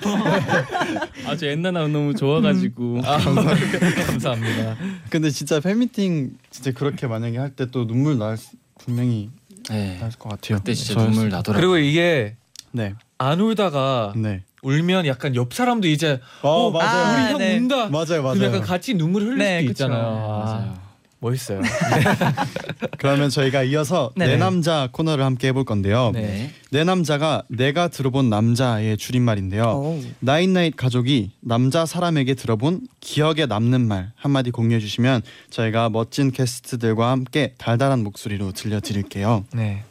아주 1.27 1.45
옛날나 1.47 1.87
너무 1.87 2.15
좋아가지고. 2.15 3.01
아, 3.05 3.17
감사합니다. 3.17 3.79
감사합니다. 4.07 4.75
근데 5.09 5.29
진짜 5.29 5.59
팬미팅 5.59 6.31
진짜 6.49 6.71
그렇게 6.71 7.05
만약에 7.07 7.37
할 7.37 7.49
때 7.55 7.67
또 7.71 7.85
눈물 7.85 8.17
날 8.17 8.37
수- 8.37 8.55
분명히 8.79 9.29
네. 9.69 9.97
날것 9.99 10.19
같아요. 10.31 10.57
그때 10.59 10.73
진짜 10.73 10.99
눈물 11.03 11.29
때. 11.29 11.35
나더라고요. 11.35 11.71
그리고 11.71 11.77
이게 11.77 12.35
네. 12.71 12.95
안 13.19 13.39
울다가 13.41 14.13
네. 14.15 14.43
울면 14.63 15.05
약간 15.05 15.35
옆 15.35 15.53
사람도 15.53 15.87
이제 15.87 16.19
어, 16.41 16.49
어, 16.67 16.71
맞아요. 16.71 17.05
아, 17.05 17.13
우리 17.13 17.31
형 17.33 17.37
네. 17.37 17.57
운다. 17.57 17.89
맞아요, 17.89 18.23
맞아요. 18.23 18.33
그럼 18.39 18.43
약간 18.45 18.61
같이 18.61 18.95
눈물 18.95 19.23
흘릴 19.23 19.37
네, 19.37 19.59
수도 19.61 19.71
그쵸. 19.73 19.83
있잖아요. 19.85 20.01
네, 20.11 20.19
아, 20.19 20.37
맞아요. 20.45 20.88
멋있어요. 21.19 21.61
그러면 22.97 23.29
저희가 23.29 23.63
이어서 23.63 24.11
네네. 24.15 24.33
내 24.33 24.37
남자 24.37 24.87
코너를 24.91 25.23
함께 25.23 25.49
해볼 25.49 25.65
건데요. 25.65 26.11
네. 26.13 26.21
네. 26.21 26.51
내 26.71 26.83
남자가 26.83 27.43
내가 27.49 27.89
들어본 27.89 28.29
남자의 28.29 28.97
줄임말인데요. 28.97 29.63
어. 29.63 30.01
나인나잇 30.19 30.75
가족이 30.77 31.31
남자 31.41 31.85
사람에게 31.85 32.35
들어본 32.35 32.87
기억에 33.01 33.45
남는 33.45 33.81
말 33.87 34.11
한마디 34.15 34.51
공유해 34.51 34.79
주시면 34.79 35.21
저희가 35.49 35.89
멋진 35.89 36.31
게스트들과 36.31 37.11
함께 37.11 37.53
달달한 37.57 38.03
목소리로 38.03 38.51
들려드릴게요. 38.53 39.45
네. 39.53 39.83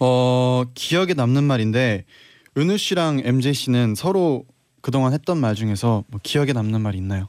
어 0.00 0.64
기억에 0.74 1.14
남는 1.14 1.44
말인데 1.44 2.04
은우 2.56 2.76
씨랑 2.76 3.22
MJ 3.24 3.54
씨는 3.54 3.94
서로 3.94 4.44
그동안 4.80 5.12
했던 5.12 5.38
말 5.38 5.54
중에서 5.54 6.04
뭐 6.08 6.20
기억에 6.22 6.52
남는 6.52 6.80
말 6.80 6.94
있나요? 6.94 7.28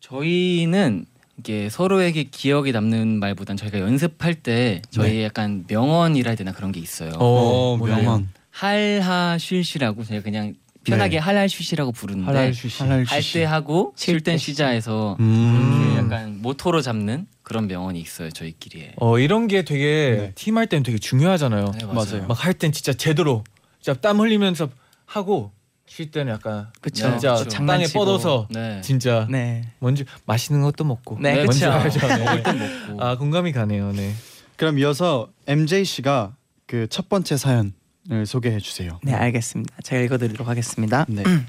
저희는 0.00 1.06
이게 1.42 1.68
서로에게 1.68 2.24
기억에 2.30 2.70
남는 2.70 3.18
말보단 3.18 3.56
저희가 3.56 3.80
연습할 3.80 4.34
때 4.36 4.80
저희 4.90 5.14
네. 5.14 5.24
약간 5.24 5.64
명언이라 5.66 6.30
해야 6.30 6.36
되나 6.36 6.52
그런 6.52 6.70
게 6.70 6.78
있어요. 6.78 7.10
어, 7.18 7.76
뭐예요? 7.76 7.96
명언. 7.96 8.28
할하 8.50 9.36
쉴시라고 9.38 10.04
저희가 10.04 10.22
그냥 10.22 10.54
편하게 10.84 11.16
네. 11.16 11.18
할할 11.18 11.48
쉬시라고 11.48 11.90
부르는데 11.90 12.26
할랄 12.30 12.54
쉬시. 12.54 12.80
할랄 12.84 13.04
할 13.06 13.22
쉬시. 13.22 13.38
때 13.40 13.44
하고 13.44 13.92
쉴쉴땐때 13.96 14.36
쉬자해서 14.38 15.16
음. 15.18 15.82
이렇게 15.84 15.98
약간 15.98 16.38
모토로 16.40 16.80
잡는 16.80 17.26
그런 17.42 17.66
명언이 17.66 17.98
있어요 18.00 18.30
저희끼리에. 18.30 18.92
어 18.98 19.18
이런 19.18 19.48
게 19.48 19.62
되게 19.62 20.16
네. 20.18 20.32
팀할 20.36 20.68
때는 20.68 20.84
되게 20.84 20.98
중요하잖아요. 20.98 21.72
네, 21.76 21.86
맞아요. 21.86 22.26
막할 22.28 22.54
땐 22.54 22.70
진짜 22.70 22.92
제대로 22.92 23.42
진짜 23.80 23.98
땀 24.00 24.20
흘리면서 24.20 24.68
하고 25.06 25.50
쉴 25.86 26.10
때는 26.10 26.32
약간 26.32 26.68
그쵸. 26.80 27.10
진짜 27.10 27.34
그쵸. 27.34 27.44
땅에 27.44 27.50
장난치고. 27.50 27.98
뻗어서 27.98 28.46
네. 28.50 28.80
진짜 28.82 29.26
네. 29.30 29.68
뭔지 29.78 30.04
맛있는 30.26 30.62
것도 30.62 30.84
먹고 30.84 31.18
네, 31.20 31.34
네, 31.34 31.44
뭔지 31.44 31.60
그쵸. 31.60 31.70
알죠. 31.72 32.06
네. 32.06 32.18
먹을 32.18 32.54
먹고. 32.88 33.02
아 33.04 33.16
공감이 33.18 33.52
가네요. 33.52 33.92
네. 33.92 34.12
그럼 34.56 34.78
이어서 34.78 35.28
MJ 35.46 35.84
씨가 35.84 36.34
그 36.66 36.86
첫 36.88 37.08
번째 37.10 37.36
사연을 37.36 37.72
소개해 38.26 38.58
주세요. 38.60 38.98
네, 39.02 39.12
알겠습니다. 39.12 39.74
제가 39.82 40.00
읽어드리도록 40.02 40.48
하겠습니다. 40.48 41.04
네. 41.08 41.22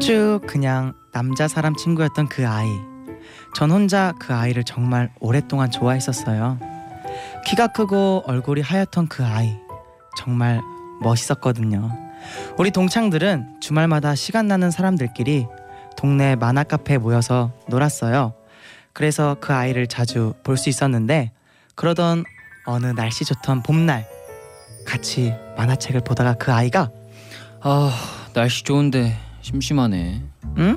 쭉 0.00 0.40
그냥 0.46 0.94
남자 1.12 1.46
사람 1.48 1.74
친구였던 1.76 2.28
그 2.28 2.46
아이. 2.48 2.68
전 3.54 3.70
혼자 3.70 4.14
그 4.18 4.32
아이를 4.32 4.64
정말 4.64 5.12
오랫동안 5.20 5.70
좋아했었어요. 5.70 6.58
키가 7.46 7.68
크고 7.68 8.24
얼굴이 8.26 8.60
하얗던 8.60 9.08
그 9.08 9.24
아이. 9.24 9.56
정말 10.16 10.60
멋있었거든요. 11.00 11.90
우리 12.58 12.70
동창들은 12.70 13.60
주말마다 13.60 14.14
시간 14.14 14.46
나는 14.48 14.70
사람들끼리 14.70 15.46
동네 15.96 16.36
만화 16.36 16.62
카페에 16.64 16.98
모여서 16.98 17.52
놀았어요. 17.68 18.34
그래서 18.92 19.36
그 19.40 19.52
아이를 19.54 19.86
자주 19.86 20.34
볼 20.44 20.56
수 20.56 20.68
있었는데 20.68 21.32
그러던 21.76 22.24
어느 22.66 22.86
날씨 22.86 23.24
좋던 23.24 23.62
봄날 23.62 24.06
같이 24.86 25.34
만화책을 25.56 26.02
보다가 26.02 26.34
그 26.34 26.52
아이가 26.52 26.90
아 27.62 27.92
날씨 28.34 28.64
좋은데 28.64 29.16
심심하네. 29.42 30.22
응? 30.58 30.76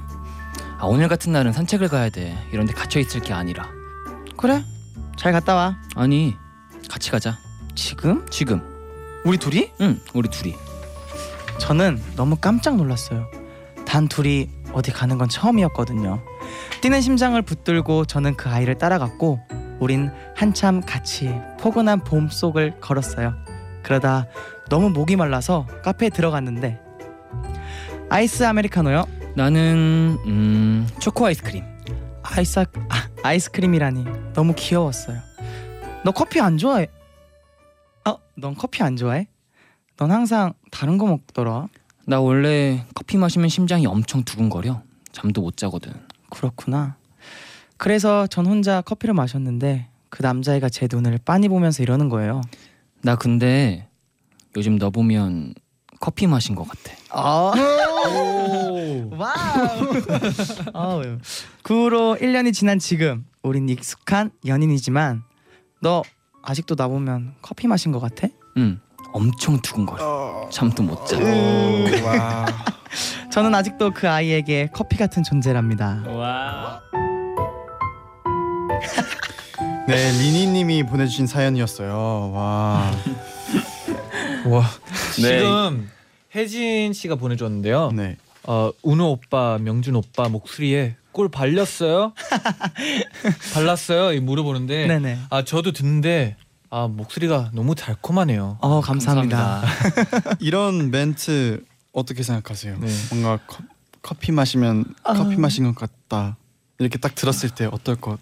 아 0.79 0.85
오늘 0.85 1.07
같은 1.07 1.31
날은 1.33 1.51
산책을 1.51 1.89
가야 1.89 2.09
돼. 2.09 2.37
이런데 2.51 2.71
갇혀 2.73 2.99
있을 2.99 3.21
게 3.21 3.33
아니라. 3.33 3.67
그래 4.37 4.63
잘 5.17 5.31
갔다 5.33 5.55
와 5.55 5.77
아니 5.95 6.35
같이 6.93 7.09
가자. 7.09 7.39
지금? 7.73 8.23
지금. 8.29 8.61
우리 9.25 9.39
둘이? 9.39 9.71
응 9.81 9.99
우리 10.13 10.29
둘이. 10.29 10.53
저는 11.57 11.99
너무 12.15 12.35
깜짝 12.35 12.75
놀랐어요. 12.75 13.31
단 13.83 14.07
둘이 14.07 14.47
어디 14.73 14.91
가는 14.91 15.17
건 15.17 15.27
처음이었거든요. 15.27 16.21
뛰는 16.81 17.01
심장을 17.01 17.41
붙들고 17.41 18.05
저는 18.05 18.35
그 18.35 18.47
아이를 18.47 18.77
따라갔고 18.77 19.39
우린 19.79 20.11
한참 20.35 20.81
같이 20.81 21.33
포근한 21.59 22.03
봄 22.03 22.29
속을 22.29 22.79
걸었어요. 22.79 23.33
그러다 23.81 24.27
너무 24.69 24.91
목이 24.91 25.15
말라서 25.15 25.65
카페에 25.83 26.09
들어갔는데 26.09 26.79
아이스 28.11 28.43
아메리카노요? 28.43 29.07
나는 29.35 30.19
음 30.27 30.87
초코 30.99 31.25
아이스크림. 31.25 31.63
아이스 32.21 32.59
아, 32.59 32.65
아이스크림이라니 33.23 34.05
너무 34.35 34.53
귀여웠어요. 34.55 35.32
너 36.03 36.11
커피 36.11 36.39
안 36.41 36.57
좋아해? 36.57 36.87
어, 38.05 38.17
넌 38.35 38.55
커피 38.55 38.83
안 38.83 38.97
좋아해? 38.97 39.27
넌 39.97 40.11
항상 40.11 40.53
다른 40.71 40.97
거 40.97 41.05
먹더라. 41.05 41.67
나 42.05 42.19
원래 42.19 42.85
커피 42.93 43.17
마시면 43.17 43.47
심장이 43.49 43.85
엄청 43.85 44.23
두근거려. 44.23 44.81
잠도 45.13 45.41
못 45.41 45.55
자거든. 45.55 45.93
그렇구나. 46.29 46.97
그래서 47.77 48.27
전 48.27 48.45
혼자 48.45 48.81
커피를 48.81 49.13
마셨는데 49.13 49.87
그 50.09 50.21
남자애가 50.21 50.69
제 50.69 50.87
눈을 50.91 51.19
빤히 51.23 51.47
보면서 51.47 51.83
이러는 51.83 52.09
거예요. 52.09 52.41
나 53.01 53.15
근데 53.15 53.87
요즘 54.57 54.77
너 54.77 54.89
보면 54.89 55.53
커피 55.99 56.27
마신 56.27 56.53
것 56.55 56.67
같아. 56.67 56.93
아, 57.11 57.53
와우. 59.11 59.11
아우. 60.73 61.01
그 61.61 61.83
후로 61.85 62.17
1년이 62.19 62.53
지난 62.53 62.77
지금 62.79 63.25
우린 63.41 63.69
익숙한 63.69 64.31
연인이지만 64.45 65.23
너 65.83 66.01
아직도 66.41 66.75
나 66.75 66.87
보면 66.87 67.35
커피 67.41 67.67
마신 67.67 67.91
것 67.91 67.99
같아? 67.99 68.29
응. 68.55 68.79
엄청 69.11 69.59
두근거려. 69.61 70.47
잠도 70.49 70.81
못 70.81 71.05
자. 71.05 71.19
와. 72.05 72.45
저는 73.29 73.53
아직도 73.53 73.91
그 73.91 74.09
아이에게 74.09 74.69
커피 74.73 74.95
같은 74.95 75.23
존재랍니다. 75.23 76.01
와. 76.07 76.81
네, 79.89 80.11
리니님이 80.13 80.83
보내주신 80.83 81.27
사연이었어요. 81.27 82.31
와. 82.31 82.89
와 84.45 84.63
네. 85.21 85.39
지금 85.39 85.89
혜진 86.33 86.93
씨가 86.93 87.15
보내줬는데요. 87.15 87.91
네. 87.91 88.15
어 88.45 88.71
운우 88.83 89.03
오빠, 89.03 89.57
명준 89.57 89.97
오빠 89.97 90.29
목소리에 90.29 90.95
꿀 91.13 91.29
발렸어요? 91.29 92.13
발랐어요? 93.53 94.13
이 94.13 94.19
물어보는데 94.19 94.87
네네. 94.87 95.19
아 95.29 95.43
저도 95.43 95.71
듣는데 95.71 96.35
아 96.69 96.87
목소리가 96.87 97.51
너무 97.53 97.75
달콤하네요. 97.75 98.57
어 98.61 98.81
감사합니다. 98.81 99.63
이런 100.39 100.89
멘트 100.91 101.63
어떻게 101.93 102.23
생각하세요? 102.23 102.77
네. 102.79 102.87
뭔가 103.11 103.37
커, 103.45 103.59
커피 104.01 104.31
마시면 104.31 104.85
아. 105.03 105.13
커피 105.13 105.37
마신 105.37 105.71
것 105.71 105.75
같다. 105.75 106.35
이렇게 106.79 106.97
딱 106.97 107.13
들었을 107.15 107.49
때 107.51 107.65
어떨 107.71 107.95
것 107.95 108.19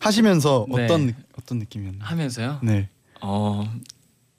하시면서 0.00 0.66
네. 0.74 0.84
어떤 0.84 1.06
느- 1.08 1.12
어떤 1.38 1.58
느낌이었나요? 1.58 2.02
하면서요. 2.04 2.60
네. 2.62 2.88
어. 3.20 3.70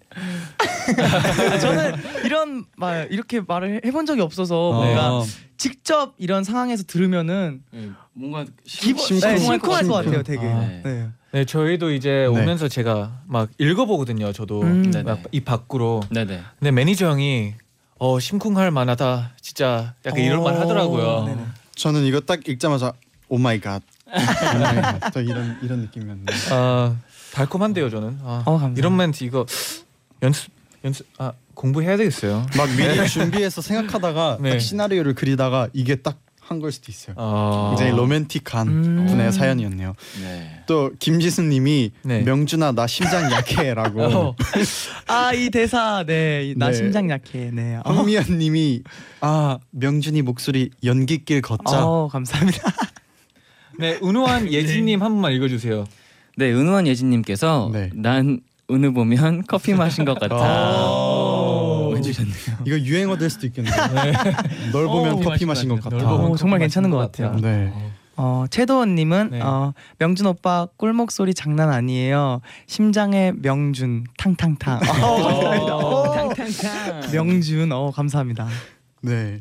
저는 1.62 1.96
이런 2.26 2.66
말 2.76 3.08
이렇게 3.12 3.42
말을 3.42 3.82
해본 3.86 4.06
적이 4.06 4.22
없어서 4.22 4.70
어. 4.70 4.74
뭔가 4.74 5.26
직접 5.58 6.14
이런 6.18 6.44
상황에서 6.44 6.84
들으면은 6.84 7.62
네, 7.72 7.90
뭔가 8.14 8.46
기분 8.66 9.04
심쿵할 9.06 9.36
네, 9.36 9.46
것 9.46 9.52
심쿵할 9.52 9.84
것. 9.88 9.94
같아요, 9.94 10.24
되게. 10.24 10.48
아. 10.48 10.60
네. 10.84 11.10
네 11.32 11.46
저희도 11.46 11.92
이제 11.92 12.10
네. 12.10 12.26
오면서 12.26 12.68
제가 12.68 13.22
막 13.28 13.50
읽어보거든요. 13.60 14.32
저도 14.34 14.62
음. 14.62 14.90
네네. 14.90 15.04
막이 15.04 15.42
밖으로. 15.42 16.02
네네. 16.10 16.42
근데 16.58 16.72
매니저 16.72 17.08
형이 17.08 17.54
어 18.00 18.20
심쿵할 18.20 18.72
만하다. 18.72 19.34
진짜 19.42 19.94
약간 20.06 20.22
이런 20.22 20.44
말 20.44 20.56
하더라고요. 20.60 21.26
네네. 21.26 21.42
저는 21.76 22.04
이거 22.06 22.20
딱 22.22 22.48
읽자마자 22.48 22.94
oh 23.28 23.38
my 23.38 23.60
god. 23.60 23.84
딱 25.14 25.22
이런 25.24 25.60
이런 25.62 25.82
느낌이었는데. 25.82 26.34
아 26.52 26.96
달콤한데요 27.34 27.90
저는. 27.90 28.18
아, 28.24 28.42
어, 28.46 28.52
감사합니다. 28.52 28.80
이런 28.80 28.98
멘트 28.98 29.24
이거 29.24 29.46
연습 30.24 30.52
연습 30.84 31.06
아 31.18 31.34
공부해야 31.54 31.98
되겠어요. 31.98 32.46
막 32.58 32.70
미리 32.76 33.08
준비해서 33.08 33.62
생각하다가 33.62 34.38
네. 34.42 34.52
딱 34.52 34.60
시나리오를 34.60 35.14
그리다가 35.16 35.68
이게 35.74 35.96
딱 35.96 36.20
한 36.50 36.60
걸 36.60 36.72
수도 36.72 36.92
있어요. 36.92 37.16
아, 37.18 37.76
굉장히 37.78 37.96
로맨틱한 37.96 38.68
음. 38.68 39.06
분의 39.08 39.32
사연이었네요. 39.32 39.94
네. 40.22 40.64
또 40.66 40.92
김지수님이 40.98 41.92
네. 42.02 42.22
명준아 42.24 42.72
나 42.72 42.88
심장 42.88 43.32
약해라고. 43.32 44.02
어, 44.04 44.36
아, 45.08 45.32
이 45.34 45.52
대사. 45.52 46.04
네. 46.06 46.46
이나 46.50 46.70
네. 46.70 46.74
심장 46.74 47.10
약해. 47.12 47.52
네. 47.54 47.76
어, 47.86 47.94
황미연님이 47.94 48.82
아 49.22 49.60
명준이 49.70 50.24
목소리 50.24 50.72
연기길 50.84 51.42
걷자. 51.44 51.86
어, 51.86 52.08
감사합니다. 52.08 52.64
네 53.80 54.00
은우한 54.04 54.52
예진님 54.52 55.04
한 55.04 55.12
번만 55.12 55.32
읽어주세요. 55.34 55.86
네, 56.36 56.52
은우한 56.52 56.88
예진님께서 56.88 57.70
네. 57.72 57.90
난 57.94 58.40
은우 58.72 58.94
보면 58.94 59.44
커피 59.48 59.74
마신 59.74 60.06
것 60.06 60.20
같아. 60.20 60.36
오. 60.86 61.94
해주셨네요. 61.98 62.58
이거 62.66 62.80
유행어 62.80 63.18
될 63.18 63.30
수도 63.30 63.48
있겠네요. 63.48 63.74
널 64.72 64.86
보면 64.86 65.14
어, 65.14 65.20
커피 65.22 65.46
마신 65.46 65.70
것 65.70 65.82
같아. 65.82 65.98
널 65.98 66.06
보면 66.06 66.32
어, 66.32 66.36
정말 66.36 66.60
괜찮은 66.60 66.90
것 66.90 66.98
같아요. 66.98 67.36
네. 67.36 67.74
어, 68.16 68.46
최도원님은 68.50 69.30
네. 69.32 69.42
어, 69.42 69.74
명준 69.98 70.26
오빠 70.28 70.68
꿀 70.76 70.94
목 70.94 71.12
소리 71.12 71.34
장난 71.34 71.70
아니에요. 71.70 72.42
심장의 72.68 73.34
명준 73.38 74.06
탕탕탕. 74.18 74.78
어, 74.78 74.80
감사합니다. 75.24 75.76
어, 75.76 76.14
탕탕탕. 76.14 77.12
명준. 77.14 77.72
어, 77.72 77.92
감사합니다. 77.92 78.48
네. 79.02 79.40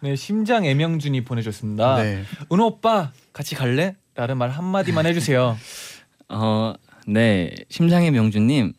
네 0.00 0.16
심장 0.16 0.64
애명준이 0.64 1.24
보내줬습니다. 1.24 1.96
네. 1.96 2.24
은우 2.52 2.64
오빠 2.64 3.12
같이 3.32 3.54
갈래? 3.54 3.94
라는 4.14 4.36
말 4.36 4.50
한마디만 4.50 5.06
해주세요. 5.06 5.56
어, 6.28 6.74
네, 7.10 7.54
심장의 7.70 8.10
명준님 8.10 8.74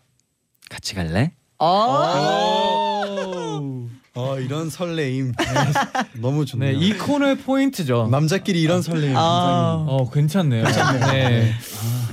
같이 0.69 0.93
갈래? 0.93 1.31
어 1.57 3.01
이런 4.39 4.69
설레임 4.69 5.33
너무 6.21 6.45
좋네요. 6.45 6.77
네, 6.77 6.85
이 6.85 6.95
코너의 6.95 7.39
포인트죠. 7.39 8.07
남자끼리 8.11 8.61
이런 8.61 8.83
설레임 8.83 9.15
아. 9.17 9.77
굉장히. 9.79 9.89
어, 9.89 10.07
괜찮네요. 10.11 10.63
네. 11.11 11.51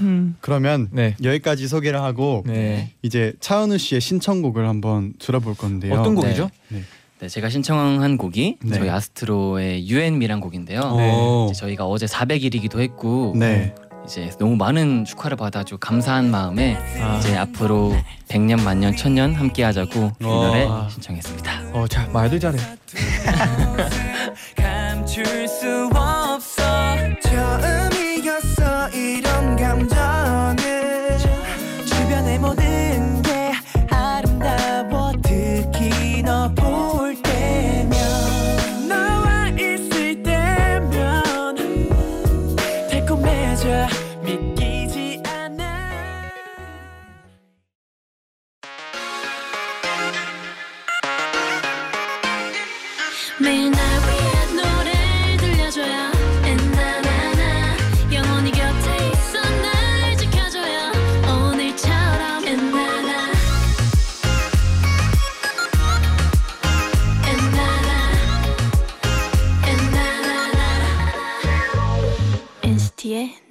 음. 0.00 0.36
그러면 0.40 0.88
네. 0.90 1.14
여기까지 1.22 1.68
소개를 1.68 2.00
하고 2.00 2.44
네. 2.46 2.92
이제 3.02 3.34
차은우 3.40 3.76
씨의 3.76 4.00
신청곡을 4.00 4.66
한번 4.66 5.12
들어볼 5.18 5.54
건데요. 5.54 6.00
어떤 6.00 6.14
곡이죠? 6.14 6.48
네, 7.18 7.28
제가 7.28 7.48
신청한 7.50 8.16
곡이 8.18 8.58
네. 8.62 8.78
저희 8.78 8.88
아스트로의 8.88 9.86
유엔미란 9.88 10.40
곡인데요. 10.40 10.80
오. 10.80 11.48
이제 11.50 11.60
저희가 11.60 11.84
어제 11.86 12.06
400일이기도 12.06 12.80
했고 12.80 13.34
네. 13.36 13.74
이제 14.06 14.30
너무 14.38 14.54
많은 14.56 15.04
축하를 15.04 15.36
받아줘 15.36 15.76
감사한 15.78 16.30
마음에 16.30 16.78
아. 17.02 17.18
이제 17.18 17.36
앞으로 17.36 17.96
100년 18.28 18.62
만년 18.62 18.94
천년 18.94 19.34
함께 19.34 19.64
하자고 19.64 20.12
이 20.20 20.24
노래 20.24 20.64
와. 20.64 20.88
신청했습니다. 20.88 21.52
어, 21.72 21.86
자, 21.88 22.08
말도 22.12 22.38
잘해. 22.38 22.56
감출 24.56 25.48
수 25.48 25.90
없어 25.92 26.62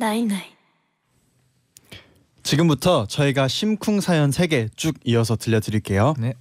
Night 0.06 0.25
Night 0.25 0.44
지금부터 2.44 3.08
저희가 3.08 3.48
심쿵 3.48 4.02
사연 4.02 4.30
3개 4.30 4.70
쭉 4.76 4.94
이어서 5.04 5.36
들려드릴게요. 5.36 6.14
네. 6.20 6.36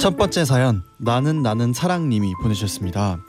첫 0.00 0.16
번째 0.16 0.44
사연 0.44 0.82
나는 0.98 1.42
나는 1.42 1.72
사랑님이 1.72 2.32
보내주셨습니다. 2.42 3.20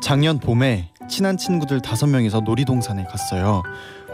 작년 0.00 0.38
봄에 0.38 0.92
친한 1.10 1.36
친구들 1.36 1.82
다섯 1.82 2.06
명이서 2.06 2.42
놀이동산에 2.42 3.02
갔어요. 3.04 3.64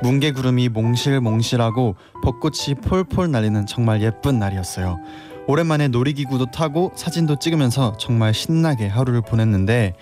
뭉게구름이 0.02 0.70
몽실몽실하고 0.70 1.96
벚꽃이 2.24 2.80
폴폴 2.82 3.30
날리는 3.30 3.66
정말 3.66 4.00
예쁜 4.00 4.38
날이었어요. 4.38 4.98
오랜만에 5.46 5.88
놀이기구도 5.88 6.50
타고 6.50 6.92
사진도 6.94 7.38
찍으면서 7.38 7.96
정말 7.98 8.32
신나게 8.32 8.86
하루를 8.86 9.22
보냈는데 9.22 9.94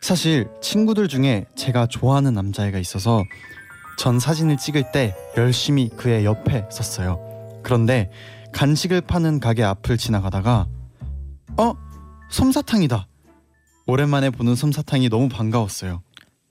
사실 0.00 0.48
친구들 0.60 1.08
중에 1.08 1.44
제가 1.54 1.86
좋아하는 1.86 2.34
남자애가 2.34 2.78
있어서 2.78 3.22
전 3.98 4.18
사진을 4.18 4.56
찍을 4.56 4.92
때 4.92 5.14
열심히 5.36 5.88
그의 5.90 6.24
옆에 6.24 6.66
섰어요. 6.70 7.20
그런데 7.62 8.10
간식을 8.52 9.02
파는 9.02 9.38
가게 9.38 9.62
앞을 9.62 9.96
지나가다가 9.96 10.66
어 11.56 11.74
솜사탕이다. 12.30 13.06
오랜만에 13.86 14.30
보는 14.30 14.54
솜사탕이 14.54 15.08
너무 15.08 15.28
반가웠어요. 15.28 16.02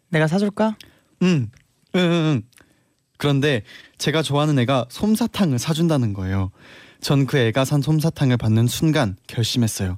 내가 0.10 0.28
사줄까? 0.28 0.78
응, 1.24 1.50
응, 1.96 2.00
응. 2.00 2.42
그런데 3.18 3.64
제가 3.98 4.22
좋아하는 4.22 4.58
애가 4.60 4.86
솜사탕을 4.90 5.60
사준다는 5.60 6.14
거예요. 6.14 6.52
전 7.02 7.26
그 7.26 7.38
애가 7.38 7.66
산 7.66 7.82
솜사탕을 7.82 8.38
받는 8.38 8.68
순간 8.68 9.16
결심했어요. 9.28 9.98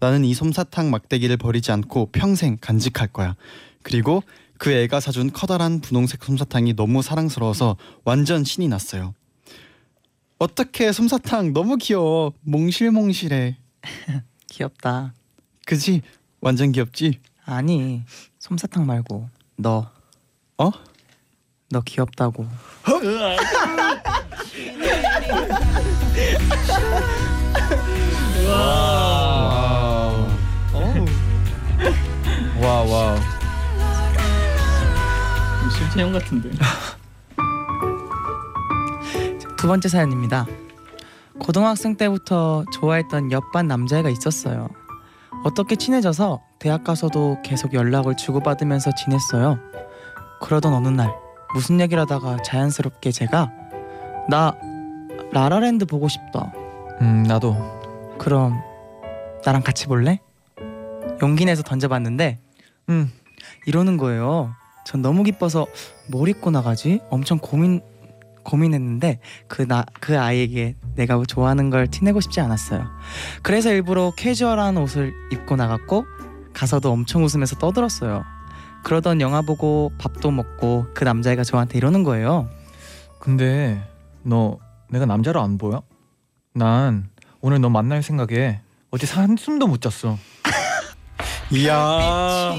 나는 0.00 0.24
이 0.24 0.34
솜사탕 0.34 0.90
막대기를 0.90 1.36
버리지 1.36 1.70
않고 1.72 2.06
평생 2.12 2.56
간직할 2.60 3.08
거야. 3.08 3.36
그리고 3.82 4.22
그 4.58 4.72
애가 4.72 5.00
사준 5.00 5.32
커다란 5.32 5.80
분홍색 5.80 6.24
솜사탕이 6.24 6.74
너무 6.74 7.02
사랑스러워서 7.02 7.76
완전 8.04 8.44
신이 8.44 8.68
났어요. 8.68 9.14
어떻게 10.38 10.90
솜사탕 10.92 11.52
너무 11.52 11.76
귀여워. 11.76 12.32
몽실몽실해. 12.42 13.56
귀엽다. 14.50 15.14
그지? 15.66 16.02
완전 16.40 16.72
귀엽지? 16.72 17.20
아니 17.44 18.02
솜사탕 18.38 18.86
말고 18.86 19.28
너. 19.56 19.90
어? 20.58 20.70
너 21.70 21.80
귀엽다고. 21.82 22.46
실체형 35.90 36.12
같은데. 36.12 36.50
두 39.56 39.66
번째 39.66 39.88
사연입니다. 39.88 40.46
고등학생 41.38 41.96
때부터 41.96 42.64
좋아했던 42.72 43.32
옆반 43.32 43.66
남자애가 43.66 44.10
있었어요. 44.10 44.68
어떻게 45.44 45.76
친해져서 45.76 46.42
대학 46.58 46.84
가서도 46.84 47.38
계속 47.42 47.72
연락을 47.74 48.16
주고받으면서 48.16 48.92
지냈어요. 48.94 49.58
그러던 50.40 50.72
어느 50.72 50.88
날 50.88 51.14
무슨 51.54 51.80
얘기를 51.80 52.00
하다가 52.02 52.42
자연스럽게 52.42 53.10
제가 53.12 53.50
나 54.28 54.54
라라랜드 55.32 55.86
보고 55.86 56.08
싶다. 56.08 56.52
음 57.00 57.22
나도. 57.24 57.56
그럼 58.18 58.60
나랑 59.44 59.62
같이 59.62 59.86
볼래? 59.86 60.20
용기 61.22 61.44
내서 61.44 61.62
던져봤는데 61.62 62.38
음 62.90 63.10
이러는 63.66 63.96
거예요. 63.96 64.54
전 64.90 65.02
너무 65.02 65.22
기뻐서 65.22 65.68
뭘 66.08 66.28
입고 66.28 66.50
나가지? 66.50 66.98
엄청 67.10 67.38
고민 67.38 67.80
고민했는데 68.42 69.20
그 69.46 69.62
나 69.64 69.84
그 70.00 70.18
아이에게 70.18 70.74
내가 70.96 71.22
좋아하는 71.28 71.70
걸 71.70 71.86
티내고 71.86 72.20
싶지 72.20 72.40
않았어요. 72.40 72.84
그래서 73.42 73.70
일부러 73.70 74.12
캐주얼한 74.16 74.76
옷을 74.78 75.12
입고 75.30 75.54
나갔고 75.54 76.06
가서도 76.52 76.90
엄청 76.90 77.22
웃으면서 77.22 77.54
떠들었어요. 77.58 78.24
그러던 78.82 79.20
영화 79.20 79.42
보고 79.42 79.92
밥도 79.98 80.32
먹고 80.32 80.86
그 80.92 81.04
남자애가 81.04 81.44
저한테 81.44 81.78
이러는 81.78 82.02
거예요. 82.02 82.48
근데 83.20 83.80
너 84.24 84.58
내가 84.88 85.06
남자로 85.06 85.40
안 85.40 85.56
보여? 85.56 85.84
난 86.52 87.10
오늘 87.40 87.60
너 87.60 87.68
만날 87.68 88.02
생각에 88.02 88.60
어제 88.90 89.06
한숨도 89.06 89.68
못 89.68 89.80
잤어. 89.82 90.18
이야. 91.52 92.54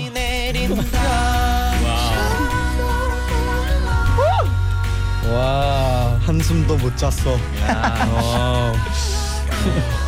와. 5.34 6.20
한숨도 6.22 6.78
못 6.78 6.96
잤어. 6.96 7.34
어. 7.34 8.74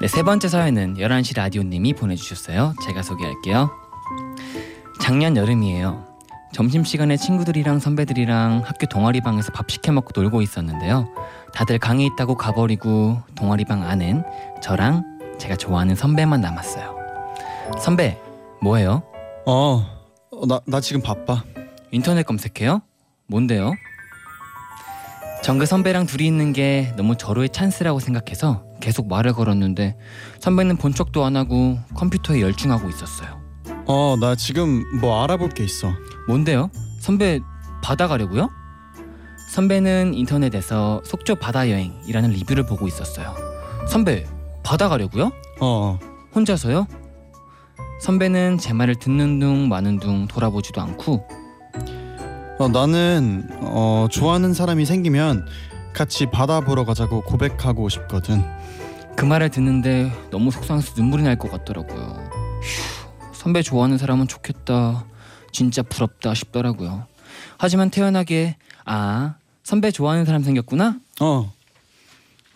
네, 0.00 0.08
세 0.08 0.22
번째 0.24 0.48
사연은 0.48 0.96
11시 0.96 1.36
라디오님이 1.36 1.94
보내주셨어요. 1.94 2.74
제가 2.84 3.02
소개할게요. 3.02 3.70
작년 5.00 5.36
여름이에요. 5.36 6.04
점심시간에 6.52 7.16
친구들이랑 7.16 7.78
선배들이랑 7.78 8.62
학교 8.66 8.86
동아리방에서 8.86 9.52
밥 9.52 9.70
시켜 9.70 9.92
먹고 9.92 10.10
놀고 10.20 10.42
있었는데요. 10.42 11.08
다들 11.54 11.78
강의 11.78 12.06
있다고 12.06 12.36
가버리고 12.36 13.22
동아리방 13.36 13.84
안엔 13.84 14.24
저랑 14.62 15.36
제가 15.38 15.56
좋아하는 15.56 15.94
선배만 15.94 16.40
남았어요. 16.40 16.96
선배, 17.78 18.20
뭐해요? 18.60 19.02
어, 19.46 19.86
나, 20.46 20.60
나 20.66 20.80
지금 20.80 21.02
바빠. 21.02 21.44
인터넷 21.90 22.24
검색해요? 22.24 22.82
뭔데요? 23.26 23.72
전 25.42 25.56
그 25.56 25.66
선배랑 25.66 26.06
둘이 26.06 26.26
있는 26.26 26.52
게 26.52 26.92
너무 26.96 27.16
절호의 27.16 27.50
찬스라고 27.50 27.98
생각해서 28.00 28.64
계속 28.80 29.08
말을 29.08 29.32
걸었는데 29.32 29.96
선배는 30.40 30.76
본 30.76 30.94
척도 30.94 31.24
안 31.24 31.36
하고 31.36 31.78
컴퓨터에 31.94 32.40
열중하고 32.40 32.88
있었어요. 32.88 33.40
어, 33.86 34.16
나 34.20 34.36
지금 34.36 34.84
뭐 35.00 35.22
알아볼 35.22 35.50
게 35.50 35.64
있어. 35.64 35.92
뭔데요? 36.28 36.70
선배 37.00 37.40
바다 37.82 38.06
가려고요? 38.06 38.50
선배는 39.50 40.14
인터넷에서 40.14 41.02
속초 41.04 41.34
바다 41.34 41.68
여행이라는 41.68 42.30
리뷰를 42.30 42.64
보고 42.64 42.86
있었어요. 42.86 43.34
선배 43.88 44.24
바다 44.62 44.88
가려고요? 44.88 45.32
어, 45.60 45.98
혼자서요? 46.34 46.86
선배는 48.02 48.58
제 48.58 48.72
말을 48.72 48.96
듣는 48.96 49.38
둥 49.38 49.68
마는 49.68 50.00
둥 50.00 50.26
돌아보지도 50.26 50.80
않고 50.80 51.24
어, 52.58 52.68
나는 52.68 53.46
어, 53.60 54.08
좋아하는 54.10 54.54
사람이 54.54 54.86
생기면 54.86 55.46
같이 55.94 56.26
바다 56.26 56.60
보러 56.62 56.84
가자고 56.84 57.22
고백하고 57.22 57.88
싶거든. 57.88 58.42
그 59.16 59.24
말을 59.24 59.50
듣는데 59.50 60.10
너무 60.32 60.50
속상해서 60.50 60.94
눈물이 60.96 61.22
날 61.22 61.38
것 61.38 61.48
같더라고요. 61.52 62.28
휴, 62.60 63.34
선배 63.34 63.62
좋아하는 63.62 63.98
사람은 63.98 64.26
좋겠다. 64.26 65.04
진짜 65.52 65.82
부럽다 65.82 66.34
싶더라고요. 66.34 67.06
하지만 67.56 67.88
태연하게 67.88 68.56
아 68.84 69.36
선배 69.62 69.92
좋아하는 69.92 70.24
사람 70.24 70.42
생겼구나. 70.42 70.98
어, 71.20 71.52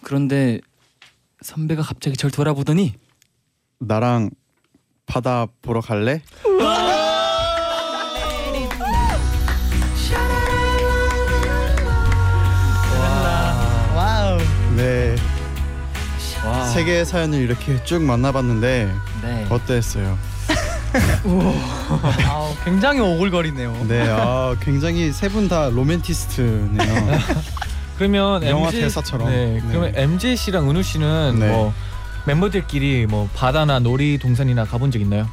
그런데 0.03 0.59
선배가 1.43 1.83
갑자기 1.83 2.17
절 2.17 2.33
돌아보더니 2.33 2.95
나랑 3.79 4.31
바다 5.07 5.47
보러 5.63 5.81
갈래? 5.81 6.21
Wow. 13.95 14.39
네. 14.77 15.17
와. 16.45 16.65
세 16.67 16.85
개의 16.85 17.05
사연을 17.05 17.39
이렇게 17.41 17.83
쭉 17.85 18.03
만나봤는데 18.03 18.93
네 19.23 19.47
어땠어요? 19.51 20.19
아우, 22.29 22.55
굉장히 22.65 23.01
오글거리네요. 23.01 23.85
네, 23.89 24.07
아, 24.09 24.55
굉장히 24.61 25.13
세 25.13 25.29
분 25.29 25.49
다 25.49 25.69
로맨티스트네요. 25.71 27.19
그러면 27.99 28.43
영화 28.45 28.67
명대사처럼. 28.69 29.29
네. 29.29 29.55
네. 29.55 29.63
그러면 29.69 29.93
MJ 29.95 30.37
씨랑 30.37 30.71
은우 30.71 30.83
씨는 30.83 31.37
네. 31.39 31.49
뭐 31.49 31.73
멤버들끼리 32.27 33.07
뭐 33.07 33.29
바다나 33.35 33.79
놀이 33.79 34.19
동산이나 34.19 34.65
가본 34.65 34.91
적 34.91 35.01
있나요? 35.01 35.29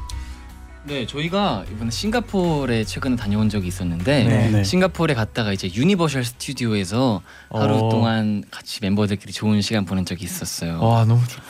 네, 0.86 1.08
저희가 1.08 1.64
이번에 1.72 1.90
싱가포르에 1.90 2.84
최근에 2.84 3.16
다녀온 3.16 3.48
적이 3.50 3.68
있었는데 3.70 4.24
네. 4.26 4.50
네. 4.52 4.64
싱가포르에 4.64 5.16
갔다가 5.16 5.54
이제 5.54 5.72
Universal 5.74 6.26
Studio에서 6.26 7.22
하루 7.50 7.76
어. 7.76 7.90
동안 7.90 8.44
같이 8.52 8.80
멤버들끼리 8.82 9.32
좋은 9.32 9.62
시간 9.62 9.86
보낸 9.86 10.06
적이 10.06 10.26
있었어요. 10.26 10.82
와 10.82 11.06
너무 11.06 11.26
좋다. 11.26 11.44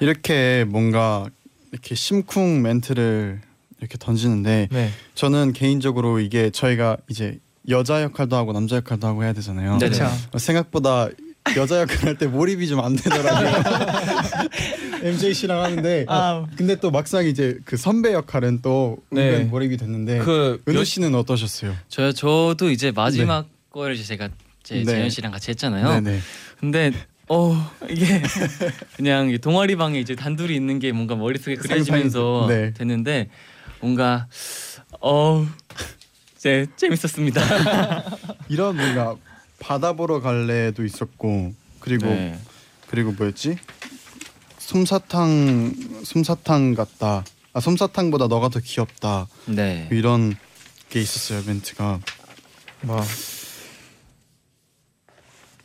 이렇게 0.00 0.64
뭔가 0.68 1.26
이렇게 1.70 1.94
심쿵 1.94 2.62
멘트를 2.62 3.40
이렇게 3.78 3.96
던지는데 3.98 4.68
네. 4.72 4.90
저는 5.14 5.52
개인적으로 5.52 6.18
이게 6.18 6.50
저희가 6.50 6.96
이제 7.08 7.38
여자 7.68 8.02
역할도 8.02 8.34
하고 8.36 8.52
남자 8.52 8.76
역할도 8.76 9.06
하고 9.06 9.22
해야 9.22 9.32
되잖아요. 9.32 9.78
네네. 9.78 9.96
그렇죠. 9.96 10.12
어, 10.32 10.38
생각보다 10.38 11.08
여자 11.56 11.80
역할 11.80 11.96
할 12.08 12.18
때 12.18 12.26
몰입이 12.26 12.66
좀 12.66 12.80
안 12.80 12.96
되더라고요. 12.96 13.50
MJ 15.02 15.34
씨랑 15.34 15.62
하는데 15.62 16.04
아. 16.08 16.46
근데 16.56 16.76
또 16.76 16.90
막상 16.90 17.24
이제 17.26 17.58
그 17.64 17.76
선배 17.76 18.12
역할은 18.12 18.60
또 18.62 18.98
네. 19.10 19.30
은근 19.30 19.50
몰입이 19.50 19.76
됐는데 19.76 20.18
그 20.18 20.62
은우 20.68 20.78
몇- 20.78 20.84
씨는 20.84 21.14
어떠셨어요? 21.14 21.74
저 21.88 22.12
저도 22.12 22.70
이제 22.70 22.90
마지막 22.90 23.46
거를 23.70 23.94
이제 23.94 24.04
제가 24.04 24.28
제 24.62 24.76
네. 24.76 24.84
재현 24.84 25.10
씨랑 25.10 25.32
같이 25.32 25.50
했잖아요. 25.50 26.00
네네. 26.00 26.20
근데 26.58 26.92
어 27.28 27.54
이게 27.88 28.20
그냥 28.96 29.30
이 29.30 29.38
동아리 29.38 29.76
방에 29.76 29.98
이제 30.00 30.14
단둘이 30.14 30.54
있는 30.54 30.78
게 30.78 30.92
뭔가 30.92 31.14
머릿속에 31.14 31.54
그려지면서 31.56 32.46
상상이- 32.46 32.48
네. 32.48 32.72
됐는데 32.74 33.28
뭔가 33.80 34.26
어제 35.00 36.66
재밌었습니다. 36.76 37.40
이런 38.48 38.76
뭔가 38.76 39.16
바다 39.58 39.92
보러 39.92 40.20
갈래도 40.20 40.84
있었고 40.84 41.52
그리고 41.80 42.06
네. 42.06 42.38
그리고 42.88 43.12
뭐였지? 43.12 43.56
솜사탕 44.70 46.04
솜사탕 46.04 46.74
같다. 46.74 47.24
아 47.52 47.58
솜사탕보다 47.58 48.28
너가 48.28 48.48
더 48.50 48.60
귀엽다. 48.60 49.26
네. 49.46 49.88
이런 49.90 50.36
게 50.90 51.00
있었어요 51.00 51.42
멘트가. 51.44 51.98
와. 52.86 53.04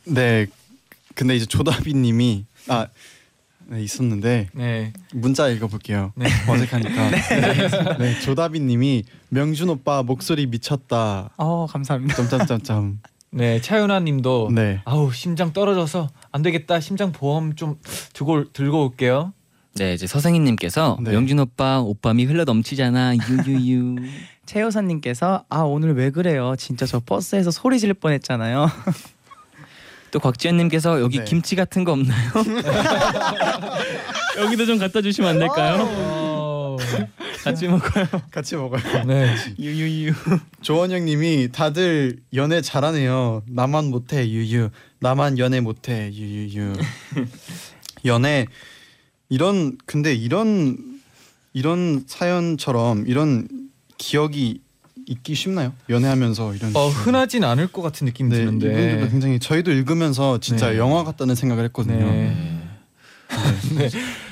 네. 0.06 0.48
근데 1.14 1.36
이제 1.36 1.46
조다비님이 1.46 2.46
아 2.68 2.88
네, 3.68 3.84
있었는데 3.84 4.50
네. 4.54 4.92
문자 5.14 5.50
읽어볼게요. 5.50 6.12
네. 6.16 6.26
어색하니까. 6.48 7.10
네. 8.00 8.20
조다비님이 8.22 9.04
명준 9.30 9.70
오빠 9.70 10.02
목소리 10.02 10.48
미쳤다. 10.48 11.30
어 11.38 11.68
감사합니다. 11.68 12.16
점점점점. 12.16 13.02
네, 13.36 13.60
차윤아 13.60 14.00
님도 14.00 14.52
네. 14.54 14.80
아우, 14.86 15.12
심장 15.12 15.52
떨어져서 15.52 16.10
안 16.36 16.42
되겠다. 16.42 16.82
심장 16.82 17.14
보험 17.14 17.56
좀 17.56 17.80
두고 18.12 18.52
들고 18.52 18.84
올게요. 18.84 19.32
네, 19.76 19.94
이제 19.94 20.06
서생희님께서 20.06 20.98
네. 21.00 21.12
명준 21.12 21.40
오빠 21.40 21.80
오빠미 21.80 22.26
흘러 22.26 22.44
넘치잖아. 22.44 23.14
유유유. 23.16 23.96
최효선님께서 24.46 25.46
아 25.48 25.60
오늘 25.60 25.96
왜 25.96 26.10
그래요? 26.10 26.56
진짜 26.58 26.86
저 26.86 27.00
버스에서 27.00 27.52
소리 27.52 27.80
지를 27.80 27.94
뻔했잖아요. 27.94 28.70
또 30.12 30.20
곽지연님께서 30.20 31.00
여기 31.00 31.20
네. 31.20 31.24
김치 31.24 31.56
같은 31.56 31.86
거 31.86 31.94
없나요? 31.94 32.32
여기도 34.38 34.66
좀 34.66 34.78
갖다 34.78 35.02
주시면 35.02 35.30
안 35.30 35.40
될까요? 35.40 36.78
어. 37.46 37.52
같이 37.52 37.68
먹어요. 37.68 38.08
같이 38.32 38.56
먹어요. 38.58 39.04
네. 39.06 39.36
유유유. 39.60 40.14
조원영님이 40.62 41.50
다들 41.52 42.18
연애 42.34 42.62
잘하네요. 42.62 43.44
나만 43.48 43.86
못해 43.86 44.28
유유. 44.28 44.70
나만 45.00 45.38
연애 45.38 45.60
못해 45.62 46.12
유유유. 46.14 46.74
연애 48.06 48.46
이런 49.30 49.78
근데 49.86 50.14
이런 50.14 50.78
이런 51.54 52.04
사연처럼 52.08 53.06
이런 53.08 53.48
기억이 53.98 54.62
있기 55.08 55.36
쉽나요? 55.36 55.72
연애하면서 55.90 56.56
이런. 56.56 56.76
어. 56.76 56.88
흔하진 56.88 57.44
않을 57.44 57.68
것 57.68 57.82
같은 57.82 58.06
느낌이 58.06 58.30
네, 58.30 58.38
드는데. 58.38 58.68
이분들도 58.68 59.10
굉장히 59.12 59.40
저희도 59.40 59.72
읽으면서 59.72 60.40
진짜 60.40 60.72
네. 60.72 60.78
영화 60.78 61.04
같다는 61.04 61.36
생각을 61.36 61.64
했거든요. 61.66 62.06
네. 62.06 62.62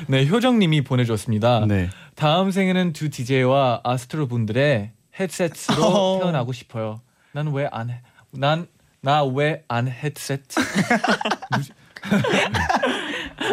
네, 0.08 0.28
효정 0.28 0.60
님이 0.60 0.84
보내 0.84 1.06
줬습니다. 1.06 1.66
네. 1.68 1.90
다음 2.16 2.52
생에는 2.52 2.94
두 2.94 3.10
DJ와 3.10 3.82
아스트로 3.84 4.28
분들의 4.28 4.92
헤드셋으로 5.20 5.84
어. 5.86 6.20
태어나고 6.20 6.54
싶어요. 6.54 7.02
난 7.34 7.48
왜 7.54 7.68
안 7.72 7.90
해? 7.90 8.02
난 8.32 8.68
나 9.02 9.24
왜 9.26 9.64
안 9.68 9.88
헤드셋? 9.88 10.42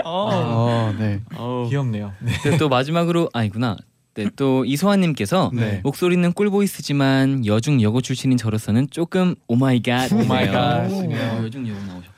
어, 0.04 0.94
네. 0.98 1.20
귀엽네요. 1.68 2.12
네. 2.20 2.32
네, 2.50 2.56
또 2.58 2.68
마지막으로 2.68 3.28
아니구나. 3.32 3.76
네, 4.14 4.26
또 4.36 4.64
이소아님께서 4.64 5.50
네. 5.54 5.80
목소리는 5.84 6.32
꿀보이스지만 6.32 7.46
여중 7.46 7.80
여고 7.80 8.00
출신인 8.00 8.36
저로서는 8.36 8.88
조금 8.90 9.34
오마이갓. 9.46 10.12
오마이갓. 10.12 10.90
어, 10.90 11.42
여중 11.44 11.66
여고 11.68 11.78
나오셨구나. 11.80 12.09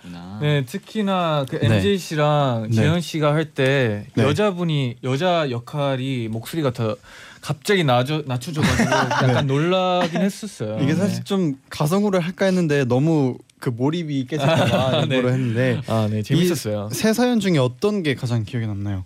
네, 0.42 0.64
특히나 0.66 1.46
그 1.48 1.56
네. 1.56 1.66
MJ 1.76 1.96
씨랑 1.98 2.66
네. 2.70 2.74
재현 2.76 3.00
씨가 3.00 3.32
할 3.32 3.44
때 3.54 4.06
네. 4.14 4.22
여자분이 4.24 4.96
여자 5.04 5.50
역할이 5.50 6.28
목소리가 6.28 6.72
더 6.72 6.96
갑자기 7.40 7.84
낮춰 7.84 8.22
낮춰져가지고 8.26 8.90
약간 8.90 9.46
놀라긴 9.46 10.20
했었어요. 10.20 10.78
이게 10.80 10.94
사실 10.94 11.18
네. 11.18 11.24
좀 11.24 11.54
가성으로 11.70 12.20
할까 12.20 12.44
했는데 12.46 12.84
너무 12.84 13.36
그 13.60 13.68
몰입이 13.70 14.26
깨질까봐 14.26 15.00
일부러 15.02 15.28
네. 15.30 15.32
했는데 15.34 15.80
아, 15.86 16.08
네, 16.10 16.22
재밌었어요. 16.22 16.88
세 16.92 17.12
사연 17.12 17.40
중에 17.40 17.58
어떤 17.58 18.02
게 18.02 18.14
가장 18.14 18.44
기억에 18.44 18.66
남나요? 18.66 19.04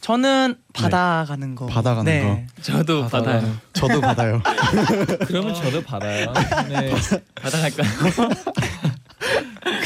저는 0.00 0.56
바다 0.72 1.24
가는 1.28 1.54
거. 1.54 1.66
바다 1.66 1.94
가는 1.94 2.04
네. 2.10 2.46
저도 2.62 3.06
받아요. 3.06 3.56
저도 3.74 4.00
받아요. 4.00 4.42
그러면 5.26 5.54
저도 5.54 5.82
받아요. 5.82 6.32
네, 6.68 6.90
받아갈까요? 7.34 7.88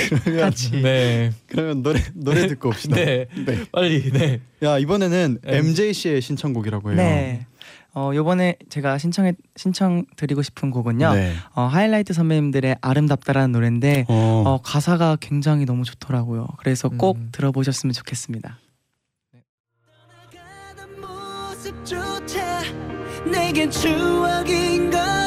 그러면 0.09 0.53
네, 0.83 1.33
그러면 1.47 1.83
노래 1.83 2.01
노래 2.15 2.47
듣고 2.47 2.71
옵시다. 2.71 2.97
네, 2.97 3.27
네. 3.47 3.65
빨리, 3.73 4.11
네. 4.11 4.41
야 4.63 4.79
이번에는 4.79 5.39
네. 5.43 5.57
MJ 5.59 5.93
씨의 5.93 6.21
신청곡이라고 6.21 6.91
해요. 6.91 6.97
네. 6.97 7.47
어 7.97 8.11
요번에 8.13 8.57
제가 8.71 8.99
신청해 8.99 9.35
신청 9.57 10.05
드리고 10.17 10.43
싶은 10.43 10.71
곡은요. 10.71 11.13
네. 11.15 11.33
어 11.55 11.63
하이라이트 11.63 12.13
선배님들의 12.13 12.77
아름답다라는 12.81 13.53
노래인데 13.53 14.07
어. 14.09 14.43
어 14.47 14.61
가사가 14.63 15.17
굉장히 15.21 15.65
너무 15.65 15.85
좋더라고요. 15.85 16.49
그래서 16.59 16.89
꼭 16.89 17.17
음. 17.17 17.29
들어보셨으면 17.33 17.93
좋겠습니다. 17.93 18.59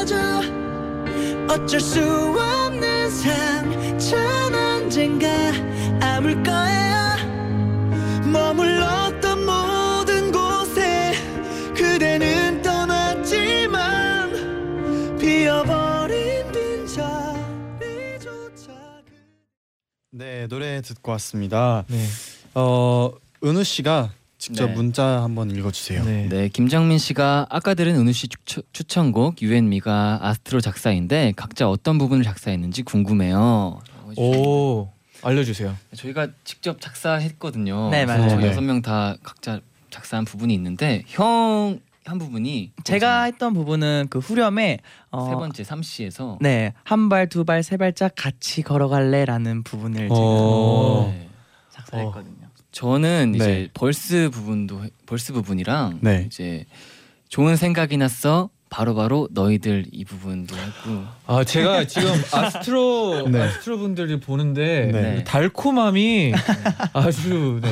거죠 0.08 0.16
어쩔 1.48 1.80
수 1.80 2.00
없는 2.00 3.10
상처는 3.10 4.37
언젠가 4.98 5.28
아물 6.02 6.42
거예요 6.42 7.14
머물렀던 8.32 9.46
모든 9.46 10.32
곳에 10.32 11.14
그대는 11.72 12.60
떠났지만 12.62 14.32
비어버린 15.20 16.50
빈자리조차 16.50 17.12
네 20.10 20.48
노래 20.48 20.82
듣고 20.82 21.12
왔습니다. 21.12 21.84
네. 21.86 22.04
어 22.54 23.12
은우 23.44 23.62
씨가 23.62 24.10
직접 24.38 24.66
네. 24.66 24.74
문자 24.74 25.22
한번 25.22 25.52
읽어주세요. 25.52 26.04
네. 26.04 26.28
네, 26.28 26.48
김정민 26.48 26.98
씨가 26.98 27.46
아까 27.50 27.74
들은 27.74 27.94
은우 27.94 28.12
씨 28.12 28.26
추, 28.44 28.62
추천곡 28.72 29.42
유앤미가 29.42 30.18
아스트로 30.22 30.60
작사인데 30.60 31.34
각자 31.36 31.70
어떤 31.70 31.98
부분을 31.98 32.24
작사했는지 32.24 32.82
궁금해요. 32.82 33.80
오, 34.16 34.90
알려주세요. 35.22 35.76
저희가 35.96 36.28
직접 36.44 36.80
작사했거든요. 36.80 37.90
네, 37.90 38.06
맞아요. 38.06 38.28
저희 38.28 38.42
네. 38.42 38.48
여섯 38.48 38.60
명 38.62 38.80
다 38.82 39.16
각자 39.22 39.60
작사한 39.90 40.24
부분이 40.24 40.52
있는데 40.54 41.02
형 41.06 41.80
한 42.04 42.16
부분이 42.18 42.72
제가 42.84 43.24
했던 43.24 43.52
부분은 43.52 44.06
그 44.08 44.18
후렴에 44.18 44.78
어, 45.10 45.28
세 45.28 45.34
번째 45.34 45.62
3시에서 45.62 46.38
네, 46.40 46.72
한 46.82 47.10
발, 47.10 47.28
두 47.28 47.44
발, 47.44 47.62
세 47.62 47.76
발짝 47.76 48.14
같이 48.16 48.62
걸어갈래라는 48.62 49.62
부분을 49.62 50.08
제가 50.08 50.14
어. 50.18 51.12
네. 51.14 51.28
작사했거든요. 51.70 52.48
저는 52.72 53.32
네. 53.32 53.36
이제 53.36 53.68
벌스 53.74 54.30
부분도 54.32 54.84
해- 54.84 54.90
벌스 55.04 55.34
부분이랑 55.34 55.98
네. 56.00 56.24
이제 56.26 56.64
좋은 57.28 57.56
생각이 57.56 57.98
났어 57.98 58.48
바로 58.70 58.94
바로 58.94 59.28
너희들 59.32 59.86
이 59.92 60.04
부분도 60.04 60.54
했고 60.56 61.04
아 61.26 61.44
제가 61.44 61.86
지금 61.86 62.10
아스트로 62.32 63.28
네. 63.28 63.42
아스트로 63.42 63.78
분들이 63.78 64.20
보는데 64.20 64.90
네. 64.92 65.24
달콤함이 65.24 66.32
아주 66.92 67.60
네. 67.62 67.70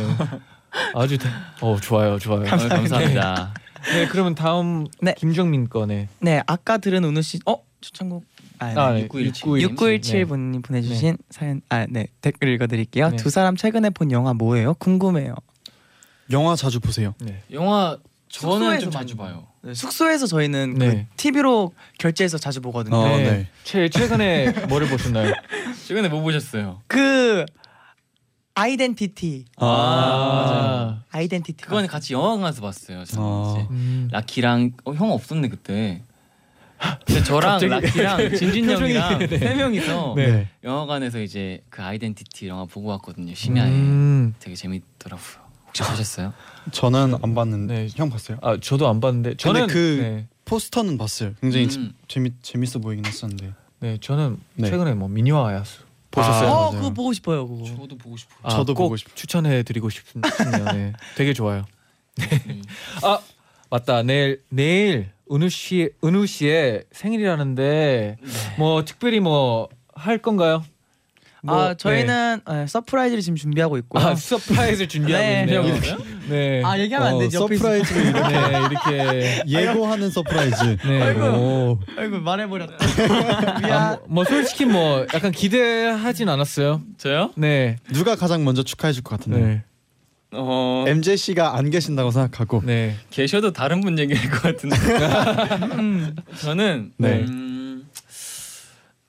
아주 0.95 1.19
다- 1.19 1.29
어 1.61 1.77
좋아요 1.81 2.19
좋아요. 2.19 2.43
어, 2.43 2.45
감사합니다. 2.45 3.55
네 3.93 4.07
그러면 4.09 4.35
다음 4.35 4.87
네. 5.01 5.15
김정민 5.17 5.69
거네. 5.69 6.09
네, 6.21 6.43
아까 6.47 6.79
들은 6.79 7.05
은우 7.05 7.23
씨, 7.23 7.39
어 7.47 7.57
추천곡 7.81 8.25
아, 8.59 8.67
네. 8.69 8.81
아, 8.81 8.93
네. 8.93 9.01
6917. 9.03 9.63
6917 9.63 10.19
네. 10.21 10.25
분이 10.25 10.63
보내주신 10.63 11.19
사연, 11.31 11.61
아, 11.69 11.87
네 11.89 12.07
댓글 12.21 12.49
읽어드릴게요. 12.49 13.11
네. 13.11 13.17
두 13.17 13.31
사람 13.31 13.55
최근에 13.57 13.91
본 13.91 14.11
영화 14.11 14.33
뭐예요? 14.33 14.75
궁금해요. 14.75 15.35
영화 16.33 16.57
자주 16.57 16.81
보세요. 16.81 17.15
네. 17.21 17.43
영화 17.53 17.97
저는 18.29 18.59
숙소에서 18.59 18.81
좀 18.81 18.91
자주 18.91 19.17
봐요. 19.17 19.47
네, 19.63 19.75
숙소에서 19.75 20.27
저희는 20.27 20.75
네. 20.75 21.09
그 21.11 21.17
TV로 21.17 21.73
결제해서 21.99 22.39
자주 22.39 22.61
보거든요. 22.61 22.97
어, 22.97 23.05
네. 23.17 23.31
네. 23.31 23.49
최 23.65 23.89
최근에 23.89 24.53
뭐를 24.69 24.89
보셨나요? 24.89 25.33
최근에 25.87 26.09
뭐 26.09 26.21
보셨어요? 26.23 26.83
그 26.87 27.45
아이덴티티, 28.55 29.45
아, 29.59 31.03
아 31.11 31.21
이덴티티. 31.21 31.63
그거는 31.63 31.89
같이 31.89 32.15
영화관에서 32.15 32.63
봤어요. 32.63 33.05
저는 33.05 33.27
아. 33.27 33.53
이제 33.53 33.67
음. 33.71 34.09
라키랑 34.11 34.73
어, 34.85 34.93
형 34.95 35.13
없었네 35.13 35.49
그때. 35.49 36.03
근데 37.07 37.23
저랑 37.23 37.59
라키랑 37.67 38.33
진진 38.37 38.69
형이랑 38.71 39.19
네. 39.19 39.39
세 39.39 39.55
명이서 39.55 40.15
네. 40.17 40.49
영화관에서 40.63 41.21
이제 41.21 41.63
그 41.71 41.83
아이덴티티 41.83 42.49
영화 42.49 42.65
보고 42.65 42.89
왔거든요. 42.89 43.35
심야에 43.35 43.71
음. 43.71 44.35
되게 44.39 44.55
재밌더라고요. 44.55 45.46
혹시 45.79 45.91
보셨어요? 45.91 46.33
저는 46.73 47.17
안 47.23 47.35
봤는데 47.35 47.75
네. 47.75 47.89
형 47.95 48.11
봤어요? 48.11 48.39
아 48.43 48.57
저도 48.61 48.89
안 48.89 49.01
봤는데 49.01 49.37
저는 49.37 49.67
그- 49.69 49.99
네. 50.01 50.27
포스터는 50.45 50.97
봤어요. 50.99 51.33
굉장히 51.41 51.67
음. 51.77 51.93
재미 52.09 52.31
재밌어 52.43 52.79
보이긴 52.79 53.05
했었는데. 53.05 53.53
네 53.81 53.99
저는 54.01 54.39
네. 54.55 54.71
최근에 54.71 54.95
뭐 54.95 55.09
미니와 55.09 55.55
야수 55.55 55.81
보셨어요? 56.11 56.49
아, 56.49 56.53
어. 56.69 56.71
그거 56.71 56.91
보고 56.91 57.13
싶어요. 57.13 57.47
그거. 57.47 57.65
저도 57.65 57.97
보고 57.99 58.17
싶어요. 58.17 58.39
아, 58.43 58.51
저도 58.51 58.75
꼭 58.75 58.85
보고 58.85 58.97
싶어요. 58.97 59.15
추천해 59.15 59.63
드리고 59.63 59.91
싶네요. 59.91 60.65
네. 60.73 60.93
되게 61.17 61.33
좋아요. 61.33 61.65
음. 62.21 62.63
아 63.03 63.19
맞다 63.71 64.03
내일 64.03 64.43
내일 64.49 65.11
은우 65.31 65.49
씨 65.51 65.91
은우 66.05 66.27
씨의 66.27 66.85
생일이라는데 66.93 68.17
네. 68.21 68.57
뭐 68.59 68.85
특별히 68.85 69.21
뭐 69.21 69.69
할 69.99 70.19
건가요? 70.19 70.63
뭐, 71.47 71.63
아 71.63 71.75
저희는 71.75 72.41
네, 72.49 72.67
서프라이즈를 72.67 73.23
지금 73.23 73.37
준비하고 73.37 73.79
있고요. 73.79 74.05
아 74.05 74.15
서프라이즈를 74.15 74.89
준비하고 74.89 75.25
네. 75.25 75.41
있네요. 75.43 75.63
준비하고 75.65 76.05
네. 76.29 76.63
아 76.65 76.79
얘기하면 76.79 77.09
안 77.09 77.15
어, 77.15 77.19
되죠. 77.21 77.43
옆에 77.43 77.55
있으면. 77.55 77.85
서프라이즈를 77.85 78.07
이렇게 78.71 78.91
네 78.91 79.37
이렇게 79.39 79.43
예고하는 79.49 80.11
서프라이즈. 80.11 80.77
네. 80.87 81.03
아이고. 81.03 81.21
오. 81.25 81.81
아이고 81.97 82.19
말해버렸다. 82.21 82.75
아, 83.55 83.61
미안. 83.61 83.89
뭐, 83.91 84.03
뭐 84.09 84.25
솔직히 84.25 84.65
뭐 84.65 85.07
약간 85.15 85.31
기대하진 85.33 86.29
않았어요. 86.29 86.83
저요? 86.99 87.31
네. 87.37 87.77
누가 87.93 88.17
가장 88.17 88.45
먼저 88.45 88.63
축하해 88.63 88.93
줄 88.93 89.03
것 89.03 89.19
같은데. 89.19 89.41
네. 89.41 89.63
어 90.33 90.85
MJ 90.89 91.17
씨가 91.17 91.57
안 91.57 91.71
계신다고 91.71 92.11
생각하고. 92.11 92.61
네. 92.65 92.97
계셔도 93.11 93.53
다른 93.53 93.81
분 93.81 93.97
얘기할 93.99 94.29
것 94.31 94.43
같은데. 94.43 94.77
저는 96.41 96.93
네. 96.99 97.21
음, 97.21 97.46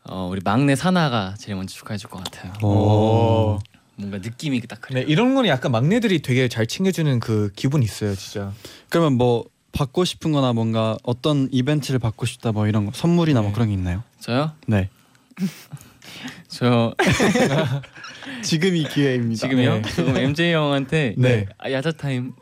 어 0.10 0.28
우리 0.32 0.42
막내 0.44 0.76
산하가 0.76 1.36
제일 1.38 1.56
먼저 1.56 1.74
축하해 1.74 1.98
줄 1.98 2.10
것 2.10 2.24
같아요. 2.24 2.54
오. 2.64 3.60
뭔가 3.96 4.18
느낌이 4.20 4.62
딱 4.62 4.80
그래. 4.82 5.02
네 5.02 5.06
이런 5.12 5.34
거는 5.36 5.50
약간 5.50 5.72
막내들이 5.72 6.22
되게 6.22 6.48
잘 6.48 6.68
챙겨주는 6.68 7.20
그 7.20 7.52
기분 7.56 7.82
이 7.82 7.86
있어요, 7.86 8.16
진짜. 8.16 8.52
그러면 8.90 9.14
뭐 9.14 9.46
받고 9.72 10.06
싶은거나 10.06 10.54
뭔가 10.54 10.98
어떤 11.04 11.50
이벤트를 11.52 12.00
받고 12.00 12.26
싶다 12.26 12.52
뭐 12.52 12.68
이런 12.68 12.86
거 12.86 12.92
선물이나 12.94 13.42
뭐 13.42 13.50
네. 13.50 13.54
그런 13.54 13.68
게 13.70 13.74
있나요? 13.74 14.04
저요? 14.20 14.52
네. 14.68 14.90
저 16.48 16.94
지금 18.44 18.76
이 18.76 18.84
기회입니다. 18.88 19.40
지금요? 19.48 19.82
네. 19.82 19.82
지금 19.92 20.16
MJ 20.18 20.54
형한테 20.54 21.14
네. 21.18 21.46
아, 21.58 21.72
야자 21.72 21.92
타임. 21.92 22.34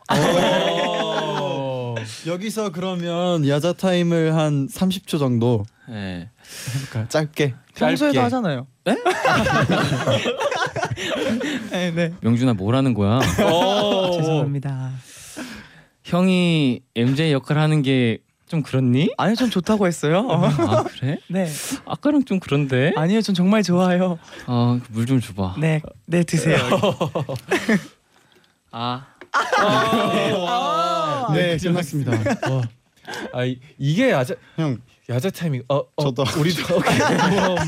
오. 2.26 2.30
여기서 2.30 2.70
그러면 2.72 3.46
야자 3.46 3.74
타임을 3.74 4.34
한 4.34 4.68
30초 4.68 5.18
정도 5.18 5.64
네. 5.88 6.28
해볼까요? 6.74 7.08
짧게. 7.08 7.54
평소에도 7.74 8.14
짧게. 8.14 8.18
하잖아요. 8.20 8.66
네? 11.70 11.90
네. 11.92 12.12
명준아 12.20 12.54
뭐라는 12.54 12.94
거야? 12.94 13.20
오. 13.44 14.12
죄송합니다. 14.18 14.90
형이 16.04 16.80
MJ 16.94 17.32
역할 17.32 17.58
하는 17.58 17.82
게 17.82 18.18
좀 18.48 18.62
그렇니? 18.62 19.10
아니요, 19.18 19.34
전 19.34 19.50
좋다고 19.50 19.86
했어요. 19.88 20.28
아 20.30 20.84
그래? 20.84 21.18
네. 21.28 21.48
아까랑 21.84 22.24
좀 22.24 22.38
그런데. 22.38 22.92
아니요, 22.94 23.20
전 23.20 23.34
정말 23.34 23.62
좋아요. 23.64 24.18
어물 24.46 25.06
좀 25.06 25.20
줘봐. 25.20 25.56
네, 25.58 25.82
네 26.06 26.22
드세요. 26.22 26.56
아 28.70 29.06
네, 31.34 31.56
끝났습니다. 31.56 32.12
어. 32.50 32.62
아 33.32 33.44
이, 33.44 33.58
이게 33.78 34.10
야자 34.10 34.34
형 34.56 34.78
야자 35.08 35.30
타이밍. 35.30 35.62
어, 35.68 35.76
어 35.76 36.02
저도 36.02 36.24
우리도 36.38 36.80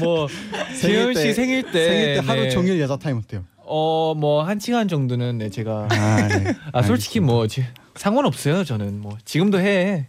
뭐뭐 0.01 0.29
재현 0.81 1.15
씨 1.15 1.33
생일 1.33 1.63
때 1.71 1.87
생일 1.87 2.15
때 2.15 2.19
하루 2.27 2.43
네. 2.43 2.51
종일 2.51 2.81
야자 2.81 2.97
타임 2.97 3.19
어때요? 3.19 3.45
어뭐 3.59 4.43
한 4.43 4.59
시간 4.59 4.89
정도는 4.89 5.39
네 5.39 5.51
제가 5.51 5.89
아, 5.91 6.29
네. 6.29 6.55
아 6.73 6.83
솔직히 6.83 7.21
뭐 7.21 7.47
지, 7.47 7.65
상관없어요 7.95 8.65
저는 8.65 9.01
뭐 9.01 9.17
지금도 9.25 9.61
해. 9.61 10.07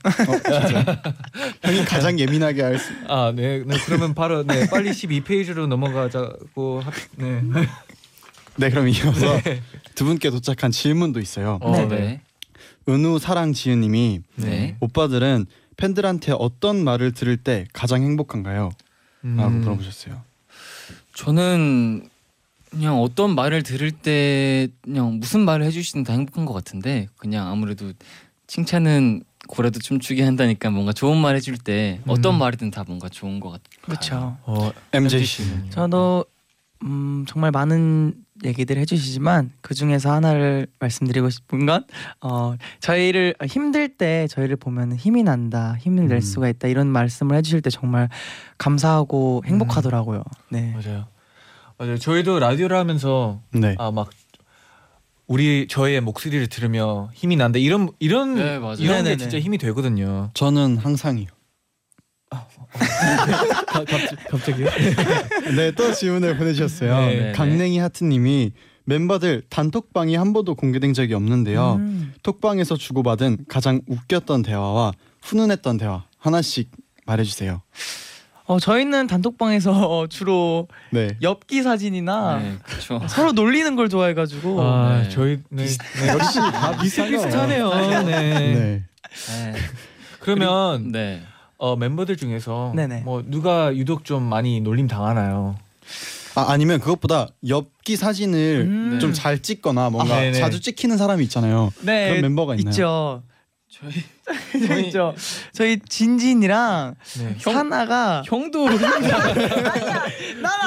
형이 1.62 1.86
가장 1.86 2.18
예민하게. 2.18 2.78
아 3.08 3.34
네, 3.36 3.64
네 3.66 3.78
그러면 3.86 4.16
바로 4.16 4.44
네 4.44 4.68
빨리 4.70 4.94
12 4.94 5.22
페이지로 5.22 5.68
넘어가자고 5.68 6.82
하, 6.82 6.92
네. 7.18 7.42
네, 8.56 8.70
그럼 8.70 8.88
이어서 8.90 9.40
두 9.96 10.06
분께 10.06 10.30
도착한 10.30 10.72
질문도 10.72 11.20
있어요. 11.20 11.60
어, 11.62 11.86
네. 11.88 12.22
네. 12.86 12.94
은우 12.94 13.20
사랑 13.20 13.54
지은님이 13.54 14.22
네. 14.36 14.78
오빠들은 14.80 15.46
팬들한테 15.78 16.34
어떤 16.38 16.84
말을 16.84 17.14
들을 17.14 17.38
때 17.38 17.66
가장 17.74 18.04
행복한가요? 18.04 18.72
라고 19.22 19.50
음. 19.50 19.60
물어보셨어요. 19.62 20.22
저는 21.14 22.10
그냥 22.70 23.02
어떤 23.02 23.34
말을 23.36 23.64
들을 23.64 23.92
때 23.92 24.68
그냥 24.82 25.20
무슨 25.20 25.42
말을 25.42 25.66
해주시든 25.66 26.04
다 26.04 26.14
행복한 26.14 26.46
것 26.46 26.54
같은데 26.54 27.08
그냥 27.18 27.48
아무래도 27.48 27.92
칭찬은 28.48 29.24
고래도 29.48 29.80
춤추게 29.80 30.24
한다니까 30.24 30.70
뭔가 30.70 30.94
좋은 30.94 31.18
말 31.18 31.36
해줄 31.36 31.58
때 31.58 32.00
어떤 32.08 32.36
음. 32.36 32.40
말이든 32.40 32.72
다 32.72 32.84
뭔가 32.86 33.10
좋은 33.10 33.40
것 33.40 33.50
같아요. 33.50 33.82
그렇죠. 33.82 34.38
어 34.44 34.72
MJ 34.94 35.26
씨. 35.26 35.44
씨는 35.44 35.72
저도 35.72 36.26
음, 36.84 37.26
정말 37.28 37.52
많은 37.52 38.14
얘기들 38.44 38.78
해주시지만 38.78 39.52
그 39.62 39.74
중에서 39.74 40.12
하나를 40.12 40.68
말씀드리고 40.80 41.30
싶은 41.30 41.66
건 41.66 41.84
어, 42.22 42.56
저희를 42.80 43.36
힘들 43.48 43.90
때 43.90 44.28
저희를 44.28 44.56
보면 44.56 44.96
힘이 44.96 45.24
난다, 45.24 45.76
힘을 45.80 46.08
낼 46.08 46.18
음. 46.18 46.22
수가 46.22 46.50
있다 46.50 46.68
이런 46.68 46.88
말씀을 46.88 47.36
해주실 47.38 47.62
때 47.62 47.70
정말 47.70 48.10
감사하고 48.58 49.44
행복하더라고요. 49.46 50.24
네. 50.50 50.74
맞아요. 50.74 51.06
맞아요. 51.78 51.98
저희도 51.98 52.40
라디오를 52.40 52.76
하면서 52.78 53.42
네. 53.52 53.76
아막 53.78 54.10
우리 55.28 55.68
저의 55.68 56.02
목소리를 56.02 56.48
들으며 56.48 57.10
힘이 57.14 57.36
난다 57.36 57.60
이런 57.60 57.90
이런 58.00 58.36
네. 58.36 58.56
이런 58.56 58.76
게 58.76 58.88
네네네. 58.88 59.18
진짜 59.18 59.40
힘이 59.40 59.58
되거든요. 59.58 60.32
저는 60.34 60.78
항상이요. 60.78 61.28
갑자기 64.30 64.64
요? 64.64 64.68
네, 65.56 65.72
또 65.72 65.92
질문을 65.92 66.38
보내주셨어요. 66.38 67.00
네, 67.00 67.16
네. 67.16 67.32
강냉이 67.32 67.80
하트님이 67.80 68.52
멤버들 68.86 69.44
단톡방이 69.50 70.16
한 70.16 70.34
번도 70.34 70.56
공개된 70.56 70.94
적이 70.94 71.14
없는데요. 71.16 71.76
음. 71.76 72.14
톡방에서 72.24 72.76
주고받은 72.76 73.46
가장 73.48 73.82
웃겼던 73.88 74.42
대화와 74.42 74.94
훈훈했던 75.22 75.78
대화 75.78 76.04
하나씩 76.18 76.72
말해주세요. 77.06 77.62
어, 78.46 78.60
저희는 78.60 79.06
단톡방에서 79.06 80.08
주로 80.10 80.68
네. 80.92 81.10
엽기 81.22 81.62
사진이나 81.62 82.40
네, 82.40 82.58
그렇죠. 82.64 83.00
서로 83.08 83.32
놀리는 83.32 83.76
걸 83.76 83.90
좋아해가지고 83.90 84.62
아 84.62 85.04
네. 85.04 85.10
저희 85.10 85.38
네, 85.50 85.66
네, 85.66 86.08
역시 86.08 86.40
다 86.40 86.76
비슷비슷하네요. 86.82 87.70
네. 87.70 88.04
네. 88.04 88.54
네. 88.56 89.54
그러면 90.20 90.92
네. 90.92 91.22
어, 91.60 91.76
멤버들 91.76 92.18
중에서 92.18 92.74
네네. 92.76 93.02
뭐 93.02 93.22
누가 93.26 93.76
유독 93.76 94.06
좀 94.06 94.24
많이 94.24 94.60
놀림 94.62 94.88
당하나요? 94.88 95.56
아 96.36 96.46
아니면 96.50 96.80
그것보다 96.80 97.28
엽기 97.48 97.96
사진을 97.98 98.62
음. 98.66 99.00
좀 99.00 99.14
잘 99.14 99.40
찍거나 99.42 99.90
뭔가 99.90 100.16
아, 100.16 100.20
네네. 100.22 100.40
자주 100.40 100.62
찍히는 100.62 100.98
사람이 100.98 101.24
있잖아요. 101.26 101.72
네, 101.82 102.08
그런 102.10 102.22
멤버가 102.22 102.56
있나요? 102.56 102.72
있죠. 102.72 103.24
저희 103.70 103.92
저희 104.68 104.86
있죠. 104.88 105.14
저희 105.54 105.80
진진이랑 105.80 106.96
네. 107.20 107.36
사나가 107.40 108.24
형도 108.26 108.66
난 108.80 109.04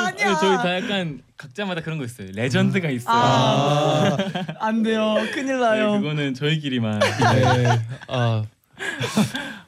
아니야. 0.07 0.37
저희 0.38 0.57
다 0.59 0.76
약간 0.76 1.22
각자마다 1.38 1.81
그런 1.81 1.98
거 1.98 2.05
있어요. 2.05 2.28
레전드가 2.35 2.90
있어요. 2.90 3.16
아, 3.16 4.16
안 4.61 4.83
돼요. 4.83 5.16
큰일 5.33 5.59
나요. 5.59 5.92
네, 5.94 6.00
그거는 6.00 6.35
저희끼리만. 6.35 7.00
네. 7.00 7.78
아, 8.09 8.44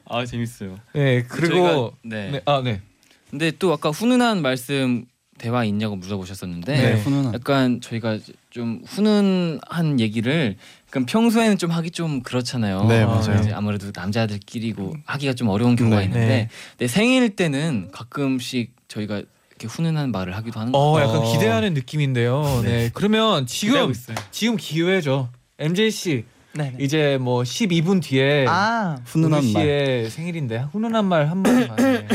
아 0.07 0.25
재밌어요. 0.25 0.77
네 0.93 1.23
그리고 1.23 1.55
저희가- 1.55 1.91
네. 2.03 2.31
네. 2.31 2.41
아 2.45 2.61
네. 2.63 2.81
근데 3.29 3.51
또 3.57 3.73
아까 3.73 3.89
훈훈한 3.89 4.41
말씀 4.41 5.05
대화 5.37 5.65
있냐고 5.65 5.95
물어보셨었는데 5.97 6.73
네, 6.73 6.93
네. 6.93 7.01
훈훈한. 7.01 7.33
약간 7.33 7.81
저희가 7.81 8.19
좀 8.49 8.81
훈훈한 8.85 9.99
얘기를 9.99 10.55
약간 10.87 11.05
평소에는 11.05 11.57
좀 11.57 11.71
하기 11.71 11.91
좀 11.91 12.21
그렇잖아요. 12.21 12.85
네, 12.85 13.03
맞아요. 13.05 13.39
이제 13.41 13.51
아무래도 13.51 13.91
남자들끼리고 13.93 14.95
하기가 15.05 15.33
좀 15.33 15.49
어려운 15.49 15.75
경우가 15.75 15.97
네. 15.99 16.03
있는데 16.05 16.27
네. 16.27 16.49
내 16.77 16.87
생일 16.87 17.35
때는 17.35 17.89
가끔씩 17.91 18.73
저희가 18.87 19.17
이렇게 19.49 19.67
훈훈한 19.67 20.11
말을 20.11 20.35
하기도 20.37 20.59
하는 20.59 20.73
어거 20.73 21.01
약간 21.01 21.17
어. 21.17 21.31
기대하는 21.33 21.73
느낌인데요. 21.73 22.61
네. 22.63 22.89
그러면 22.93 23.45
지금 23.45 23.91
있어요. 23.91 24.15
지금 24.31 24.55
기회죠. 24.57 25.29
MJ 25.59 25.91
씨 25.91 26.25
네. 26.55 26.71
네. 26.71 26.77
이제 26.79 27.17
뭐 27.19 27.43
12분 27.43 28.01
뒤에 28.01 28.45
아, 28.47 28.97
훈훈한 29.05 29.39
우리. 29.39 29.47
씨의 29.49 30.09
생일인데 30.09 30.59
훈훈한 30.71 31.05
말한 31.05 31.43
번만. 31.43 31.75
네. 31.75 32.07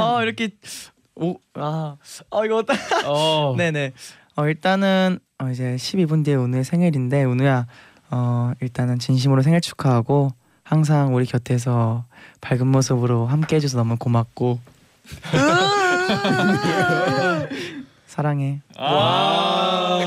어 0.00 0.22
이렇게 0.22 0.50
오, 1.14 1.36
아, 1.54 1.96
어 2.30 2.44
이거 2.44 2.56
어떠... 2.56 2.74
어. 3.06 3.54
네네. 3.56 3.92
어 4.34 4.46
일단은 4.46 5.18
어, 5.38 5.48
이제 5.50 5.76
12분 5.76 6.24
뒤에 6.24 6.34
오늘 6.34 6.64
생일인데 6.64 7.22
운우야, 7.24 7.66
어 8.10 8.52
일단은 8.60 8.98
진심으로 8.98 9.42
생일 9.42 9.60
축하하고 9.60 10.30
항상 10.62 11.14
우리 11.14 11.26
곁에서 11.26 12.04
밝은 12.40 12.66
모습으로 12.66 13.26
함께 13.26 13.56
해줘서 13.56 13.76
너무 13.78 13.96
고맙고 13.96 14.58
사랑해. 18.06 18.60
와우. 18.78 19.98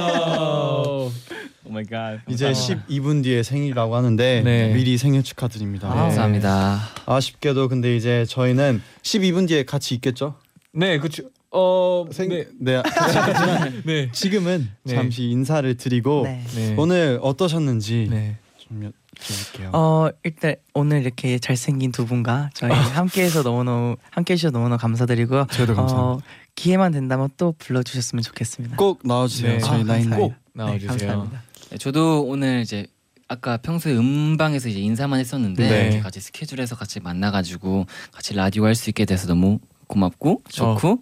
Oh 1.70 1.72
my 1.72 1.84
God. 1.86 2.20
이제 2.28 2.52
12분 2.52 3.24
뒤에 3.24 3.44
생일이라고 3.44 3.96
하는데 3.96 4.42
네. 4.44 4.74
미리 4.74 4.98
생일 4.98 5.24
축하드립니다. 5.24 5.90
네. 5.90 5.96
감사합니다. 5.96 6.80
아쉽게도 7.06 7.68
근데 7.70 7.96
이제 7.96 8.26
저희는 8.28 8.82
12분 9.04 9.48
뒤에 9.48 9.64
같이 9.64 9.96
있겠죠? 9.96 10.36
네, 10.72 10.98
그렇죠. 10.98 11.24
어, 11.52 12.06
생... 12.12 12.30
네. 12.30 12.46
네. 12.60 12.82
같이 12.82 13.18
있겠지만 13.20 13.84
네. 13.86 14.12
지금은 14.12 14.70
네. 14.84 14.96
잠시 14.96 15.24
인사를 15.26 15.76
드리고 15.78 16.24
네. 16.26 16.44
네. 16.56 16.76
오늘 16.78 17.20
어떠셨는지 17.22 18.08
네. 18.10 18.38
좀 18.58 18.92
여쭤볼게요. 19.20 19.70
어 19.74 20.10
일단 20.24 20.56
오늘 20.74 21.02
이렇게 21.02 21.40
잘생긴 21.40 21.92
두 21.92 22.06
분과 22.06 22.52
저희 22.54 22.72
함께해서 22.72 23.42
너무너무 23.42 23.96
함께해 24.12 24.38
주셔서 24.38 24.52
너무너무 24.52 24.78
감사드리고요. 24.80 25.48
저희도 25.52 25.76
감사합니다. 25.76 26.04
어, 26.04 26.22
기회만 26.56 26.92
된다면 26.92 27.30
또 27.38 27.54
불러주셨으면 27.58 28.22
좋겠습니다. 28.22 28.76
꼭 28.76 29.00
나와주세요. 29.04 29.54
네. 29.54 29.60
저희 29.60 29.82
아, 29.82 29.84
나인 29.84 30.04
감사해요. 30.04 30.20
꼭 30.20 30.34
네, 30.54 30.64
나와주세요. 30.64 30.88
감사합니다. 30.90 31.49
네, 31.72 31.78
저도 31.78 32.24
오늘 32.24 32.62
이제 32.62 32.88
아까 33.28 33.58
평소에 33.58 33.94
음방에서 33.96 34.70
이제 34.70 34.80
인사만 34.80 35.20
했었는데 35.20 35.70
네. 35.70 35.82
이렇게 35.84 36.00
같이 36.00 36.20
스케줄에서 36.20 36.76
같이 36.76 37.00
만나가지고 37.00 37.86
같이 38.12 38.34
라디오 38.36 38.66
할 38.66 38.74
수 38.76 38.90
있게 38.90 39.06
돼서 39.06 39.28
너무 39.28 39.60
고맙고 39.88 40.42
좋고 40.50 41.00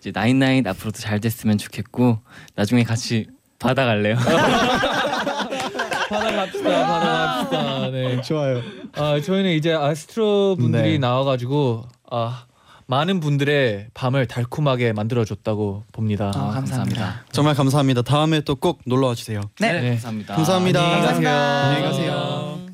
이제 0.00 0.10
나인나인 0.14 0.66
앞으로도 0.66 0.98
잘 0.98 1.20
됐으면 1.20 1.58
좋겠고 1.58 2.18
나중에 2.54 2.84
같이 2.84 3.26
바다 3.58 3.84
갈래요. 3.84 4.16
바다 6.08 6.32
갑시다. 6.36 6.86
바다 6.86 7.36
갑시다. 7.50 7.90
네. 7.90 8.22
좋아요. 8.22 8.62
아 8.94 9.20
저희는 9.20 9.50
이제 9.52 9.72
아스트로 9.72 10.56
분들이 10.58 10.92
네. 10.92 10.98
나와가지고 10.98 11.84
아 12.10 12.46
많은 12.90 13.20
분들의 13.20 13.88
밤을 13.92 14.26
달콤하게 14.26 14.92
만들어줬다고 14.94 15.84
봅니다. 15.92 16.32
아, 16.34 16.50
감사합니다. 16.52 17.22
정말 17.32 17.54
감사합니다. 17.54 18.00
다음에 18.02 18.40
또 18.40 18.54
꼭 18.58 18.80
놀러 18.86 19.08
와 19.08 19.14
주세요. 19.14 19.40
네. 19.60 19.72
네. 19.80 19.90
감사합니다. 19.90 20.34
감사합니다. 20.34 20.82
안녕히 20.82 21.06
가세요. 21.06 21.28
안녕히 21.30 21.82
가세요. 21.84 22.67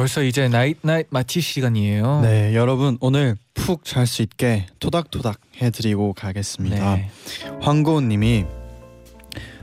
벌써 0.00 0.22
이제 0.22 0.48
나잇 0.48 0.78
나잇 0.80 1.08
마치 1.10 1.42
시간이에요. 1.42 2.22
네, 2.22 2.54
여러분 2.54 2.96
오늘 3.02 3.36
푹 3.52 3.84
잘 3.84 4.06
수 4.06 4.22
있게 4.22 4.64
토닥토닥 4.78 5.38
해드리고 5.60 6.14
가겠습니다. 6.14 6.94
네. 6.94 7.10
황고은님이 7.60 8.46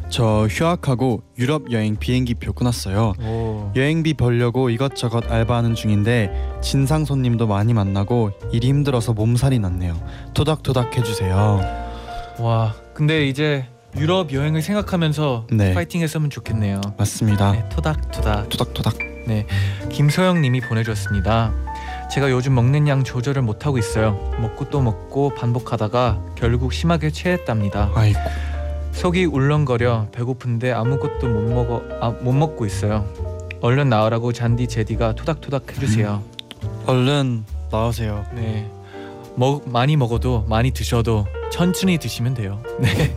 저 0.09 0.45
휴학하고 0.45 1.23
유럽 1.39 1.71
여행 1.71 1.95
비행기표 1.95 2.53
끊었어요. 2.53 3.13
오. 3.19 3.71
여행비 3.75 4.13
벌려고 4.13 4.69
이것저것 4.69 5.25
알바하는 5.27 5.73
중인데 5.73 6.59
진상 6.61 7.03
손님도 7.03 7.47
많이 7.47 7.73
만나고 7.73 8.29
일이 8.51 8.67
힘들어서 8.67 9.13
몸살이 9.13 9.57
났네요. 9.57 9.99
토닥토닥 10.35 10.95
해주세요. 10.95 11.61
와 12.37 12.75
근데 12.93 13.27
이제 13.27 13.65
유럽 13.97 14.31
여행을 14.31 14.61
생각하면서 14.61 15.47
네. 15.51 15.73
파이팅 15.73 16.01
했으면 16.01 16.29
좋겠네요. 16.29 16.79
맞습니다. 16.95 17.53
네, 17.53 17.69
토닥토닥. 17.69 18.49
토닥토닥. 18.49 19.16
김소영님이 19.89 20.61
보내줬습니다. 20.61 21.53
제가 22.11 22.31
요즘 22.31 22.55
먹는 22.55 22.87
양 22.87 23.03
조절을 23.03 23.41
못 23.41 23.65
하고 23.65 23.77
있어요. 23.77 24.13
먹고 24.39 24.69
또 24.69 24.81
먹고 24.81 25.33
반복하다가 25.35 26.21
결국 26.35 26.73
심하게 26.73 27.09
체했답니다. 27.09 27.91
아이고. 27.95 28.19
속이 28.93 29.25
울렁거려 29.25 30.07
배고픈데 30.11 30.71
아무것도 30.71 31.27
못 31.27 31.41
먹어 31.53 31.83
아, 32.01 32.09
못 32.09 32.31
먹고 32.33 32.65
있어요. 32.65 33.05
얼른 33.61 33.89
나으라고 33.89 34.33
잔디 34.33 34.67
제디가 34.67 35.13
토닥토닥 35.13 35.71
해주세요. 35.75 36.23
얼른 36.87 37.45
나오세요. 37.71 38.25
네, 38.33 38.69
먹 39.35 39.69
많이 39.69 39.97
먹어도 39.97 40.45
많이 40.47 40.71
드셔도 40.71 41.27
천천히 41.51 41.97
드시면 41.97 42.33
돼요. 42.33 42.59
네, 42.79 43.15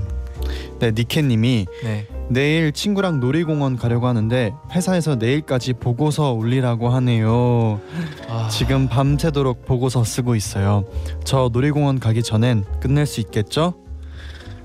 네, 0.80 0.92
니케님이 0.92 1.66
네. 1.82 2.06
내일 2.30 2.70
친구랑 2.70 3.18
놀이공원 3.18 3.76
가려고 3.76 4.06
하는데 4.06 4.52
회사에서 4.70 5.16
내일까지 5.16 5.72
보고서 5.72 6.32
올리라고 6.32 6.88
하네요. 6.90 7.80
아, 8.28 8.48
지금 8.48 8.88
밤새도록 8.88 9.64
보고서 9.66 10.04
쓰고 10.04 10.36
있어요. 10.36 10.84
저 11.24 11.50
놀이공원 11.52 11.98
가기 11.98 12.22
전엔 12.22 12.64
끝낼 12.80 13.06
수 13.06 13.18
있겠죠? 13.20 13.74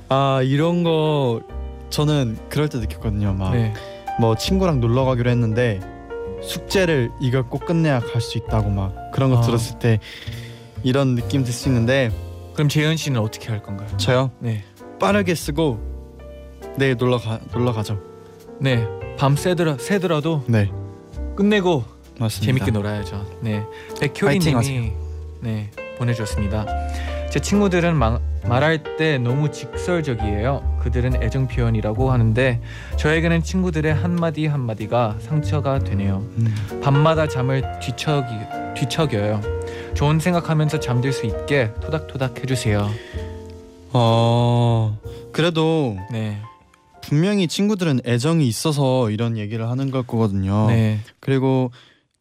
아 0.10 0.42
이런 0.44 0.84
거 0.84 1.42
저는 1.90 2.38
그럴 2.50 2.70
때 2.70 2.78
느꼈거든요. 2.78 3.34
막뭐 3.34 3.52
네. 3.56 3.74
친구랑 4.38 4.80
놀러 4.80 5.04
가기로 5.06 5.28
했는데 5.32 5.80
숙제를 6.44 7.10
이걸 7.20 7.44
꼭 7.50 7.66
끝내야 7.66 8.00
갈 8.00 8.22
수 8.22 8.38
있다고 8.38 8.70
막 8.70 8.94
그런 9.12 9.32
거 9.32 9.40
아. 9.40 9.42
들었을 9.42 9.80
때 9.80 10.00
이런 10.84 11.16
느낌 11.16 11.44
들 11.44 11.52
수 11.52 11.68
있는데 11.70 12.12
그럼 12.54 12.70
재현 12.70 12.96
씨는 12.96 13.20
어떻게 13.20 13.50
할 13.50 13.64
건가요? 13.64 13.88
저요 13.98 14.30
네, 14.40 14.64
빠르게 15.00 15.34
쓰고 15.34 15.95
내일 16.78 16.96
놀러 16.98 17.18
가 17.18 17.40
놀러 17.54 17.72
가죠. 17.72 18.00
네. 18.60 18.86
밤 19.18 19.36
새더라 19.36 19.78
새더라도 19.80 20.44
네 20.48 20.70
끝내고 21.36 21.84
맞습니다. 22.20 22.46
재밌게 22.46 22.72
놀아야죠. 22.72 23.26
네, 23.42 23.64
백효리님이. 24.00 24.92
네 25.42 25.72
보내주셨습니다. 25.98 26.66
제 27.30 27.40
친구들은 27.40 27.96
마, 27.96 28.20
말할 28.46 28.96
때 28.98 29.18
너무 29.18 29.52
직설적이에요. 29.52 30.80
그들은 30.82 31.22
애정 31.22 31.48
표현이라고 31.48 32.12
하는데 32.12 32.62
저에게는 32.98 33.44
친구들의 33.44 33.94
한 33.94 34.16
마디 34.16 34.46
한 34.48 34.62
마디가 34.62 35.18
상처가 35.20 35.80
되네요. 35.80 36.26
음. 36.38 36.82
밤마다 36.82 37.28
잠을 37.28 37.64
뒤척이 37.80 38.28
뒤척여요. 38.76 39.42
좋은 39.94 40.20
생각하면서 40.20 40.80
잠들 40.80 41.12
수 41.12 41.26
있게 41.26 41.72
토닥토닥 41.82 42.42
해주세요. 42.42 42.90
어 43.92 44.98
그래도 45.32 45.98
네, 46.12 46.38
분명히 47.06 47.48
친구들은 47.48 48.02
애정이 48.06 48.48
있어서 48.48 49.12
이런 49.12 49.38
얘기를 49.38 49.70
하는 49.70 49.92
걸 49.92 50.04
거거든요. 50.04 50.68
네, 50.68 51.00
그리고 51.20 51.72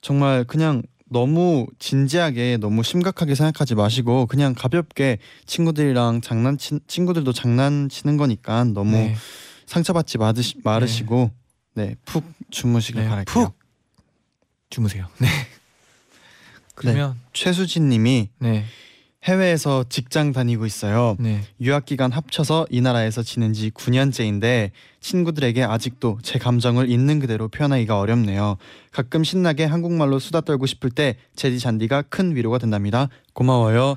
정말 0.00 0.44
그냥 0.44 0.82
너무 1.10 1.66
진지하게 1.78 2.58
너무 2.58 2.82
심각하게 2.82 3.34
생각하지 3.34 3.74
마시고 3.74 4.26
그냥 4.26 4.54
가볍게 4.54 5.18
친구들이랑 5.46 6.20
장난치 6.20 6.80
친구들도 6.86 7.32
장난치는 7.32 8.16
거니까 8.16 8.64
너무 8.64 8.92
네, 8.92 9.16
상처받지 9.66 10.18
마드시, 10.18 10.56
마르시고 10.62 11.30
네푹 11.74 12.24
주무시길 12.50 13.02
네, 13.02 13.08
바랄게요. 13.08 13.44
푹 13.44 13.58
주무세요. 14.70 15.06
네. 15.18 15.28
그러면 16.74 17.18
최수진 17.32 17.88
님이 17.88 18.28
네, 18.38 18.64
해외에서 19.24 19.84
직장 19.88 20.32
다니고 20.32 20.66
있어요. 20.66 21.16
네. 21.18 21.40
유학 21.60 21.86
기간 21.86 22.12
합쳐서 22.12 22.66
이 22.70 22.80
나라에서 22.80 23.22
지낸 23.22 23.54
지 23.54 23.70
9년째인데 23.70 24.70
친구들에게 25.00 25.62
아직도 25.62 26.18
제 26.22 26.38
감정을 26.38 26.90
있는 26.90 27.20
그대로 27.20 27.48
표현하기가 27.48 27.98
어렵네요. 27.98 28.56
가끔 28.90 29.24
신나게 29.24 29.64
한국말로 29.64 30.18
수다 30.18 30.42
떨고 30.42 30.66
싶을 30.66 30.90
때 30.90 31.16
제디 31.36 31.58
잔디가 31.58 32.02
큰 32.02 32.36
위로가 32.36 32.58
된답니다. 32.58 33.08
고마워요. 33.32 33.96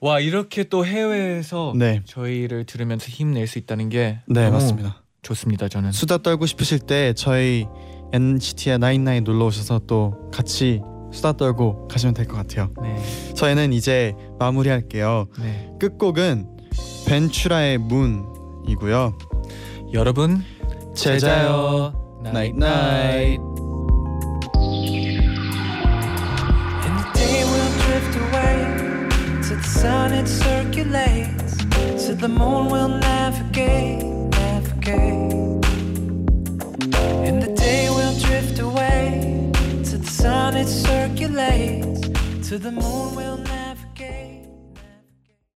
와 0.00 0.18
이렇게 0.20 0.64
또 0.64 0.86
해외에서 0.86 1.74
네. 1.76 2.00
저희를 2.06 2.64
들으면서 2.64 3.08
힘낼 3.08 3.46
수 3.46 3.58
있다는 3.58 3.90
게 3.90 4.20
네, 4.26 4.44
너무 4.44 4.52
맞습니다. 4.52 5.02
좋습니다. 5.20 5.68
저는 5.68 5.92
수다 5.92 6.18
떨고 6.18 6.46
싶으실 6.46 6.78
때 6.78 7.12
저희 7.14 7.66
NCT의 8.12 8.78
나인나인 8.78 9.24
놀러 9.24 9.46
오셔서 9.46 9.82
또 9.86 10.30
같이 10.32 10.80
수다 11.12 11.32
떨고 11.32 11.88
가시면 11.88 12.14
될 12.14 12.26
것 12.26 12.36
같아요. 12.36 12.70
네, 12.82 12.96
저희는 13.34 13.72
이제 13.72 14.14
마무리할게요. 14.38 15.26
네. 15.40 15.70
끝곡은 15.80 16.46
벤츄라의 17.06 17.78
Moon이고요. 17.78 19.18
여러분 19.92 20.42
잘 20.94 21.31
자요. 21.31 21.92
night 22.22 22.54
night 22.56 22.56
night. 22.56 23.40
And 26.84 26.94
the 26.98 27.06
day 27.14 27.44
will 27.44 27.72
drift 27.82 28.14
away 28.16 28.58
to 29.42 29.54
the 29.56 29.62
sun 29.64 30.12
it 30.12 30.28
circulates, 30.28 31.56
to 32.06 32.14
the 32.14 32.28
moon 32.28 32.68
we'll 32.70 32.88
navigate, 32.88 34.04
navigate. 34.04 35.29
Sun 40.20 40.54
it 40.54 40.66
circulates, 40.66 42.00
to 42.48 42.58
the 42.58 42.70
moon 42.70 43.14
we'll 43.14 43.38
navigate. 43.38 43.59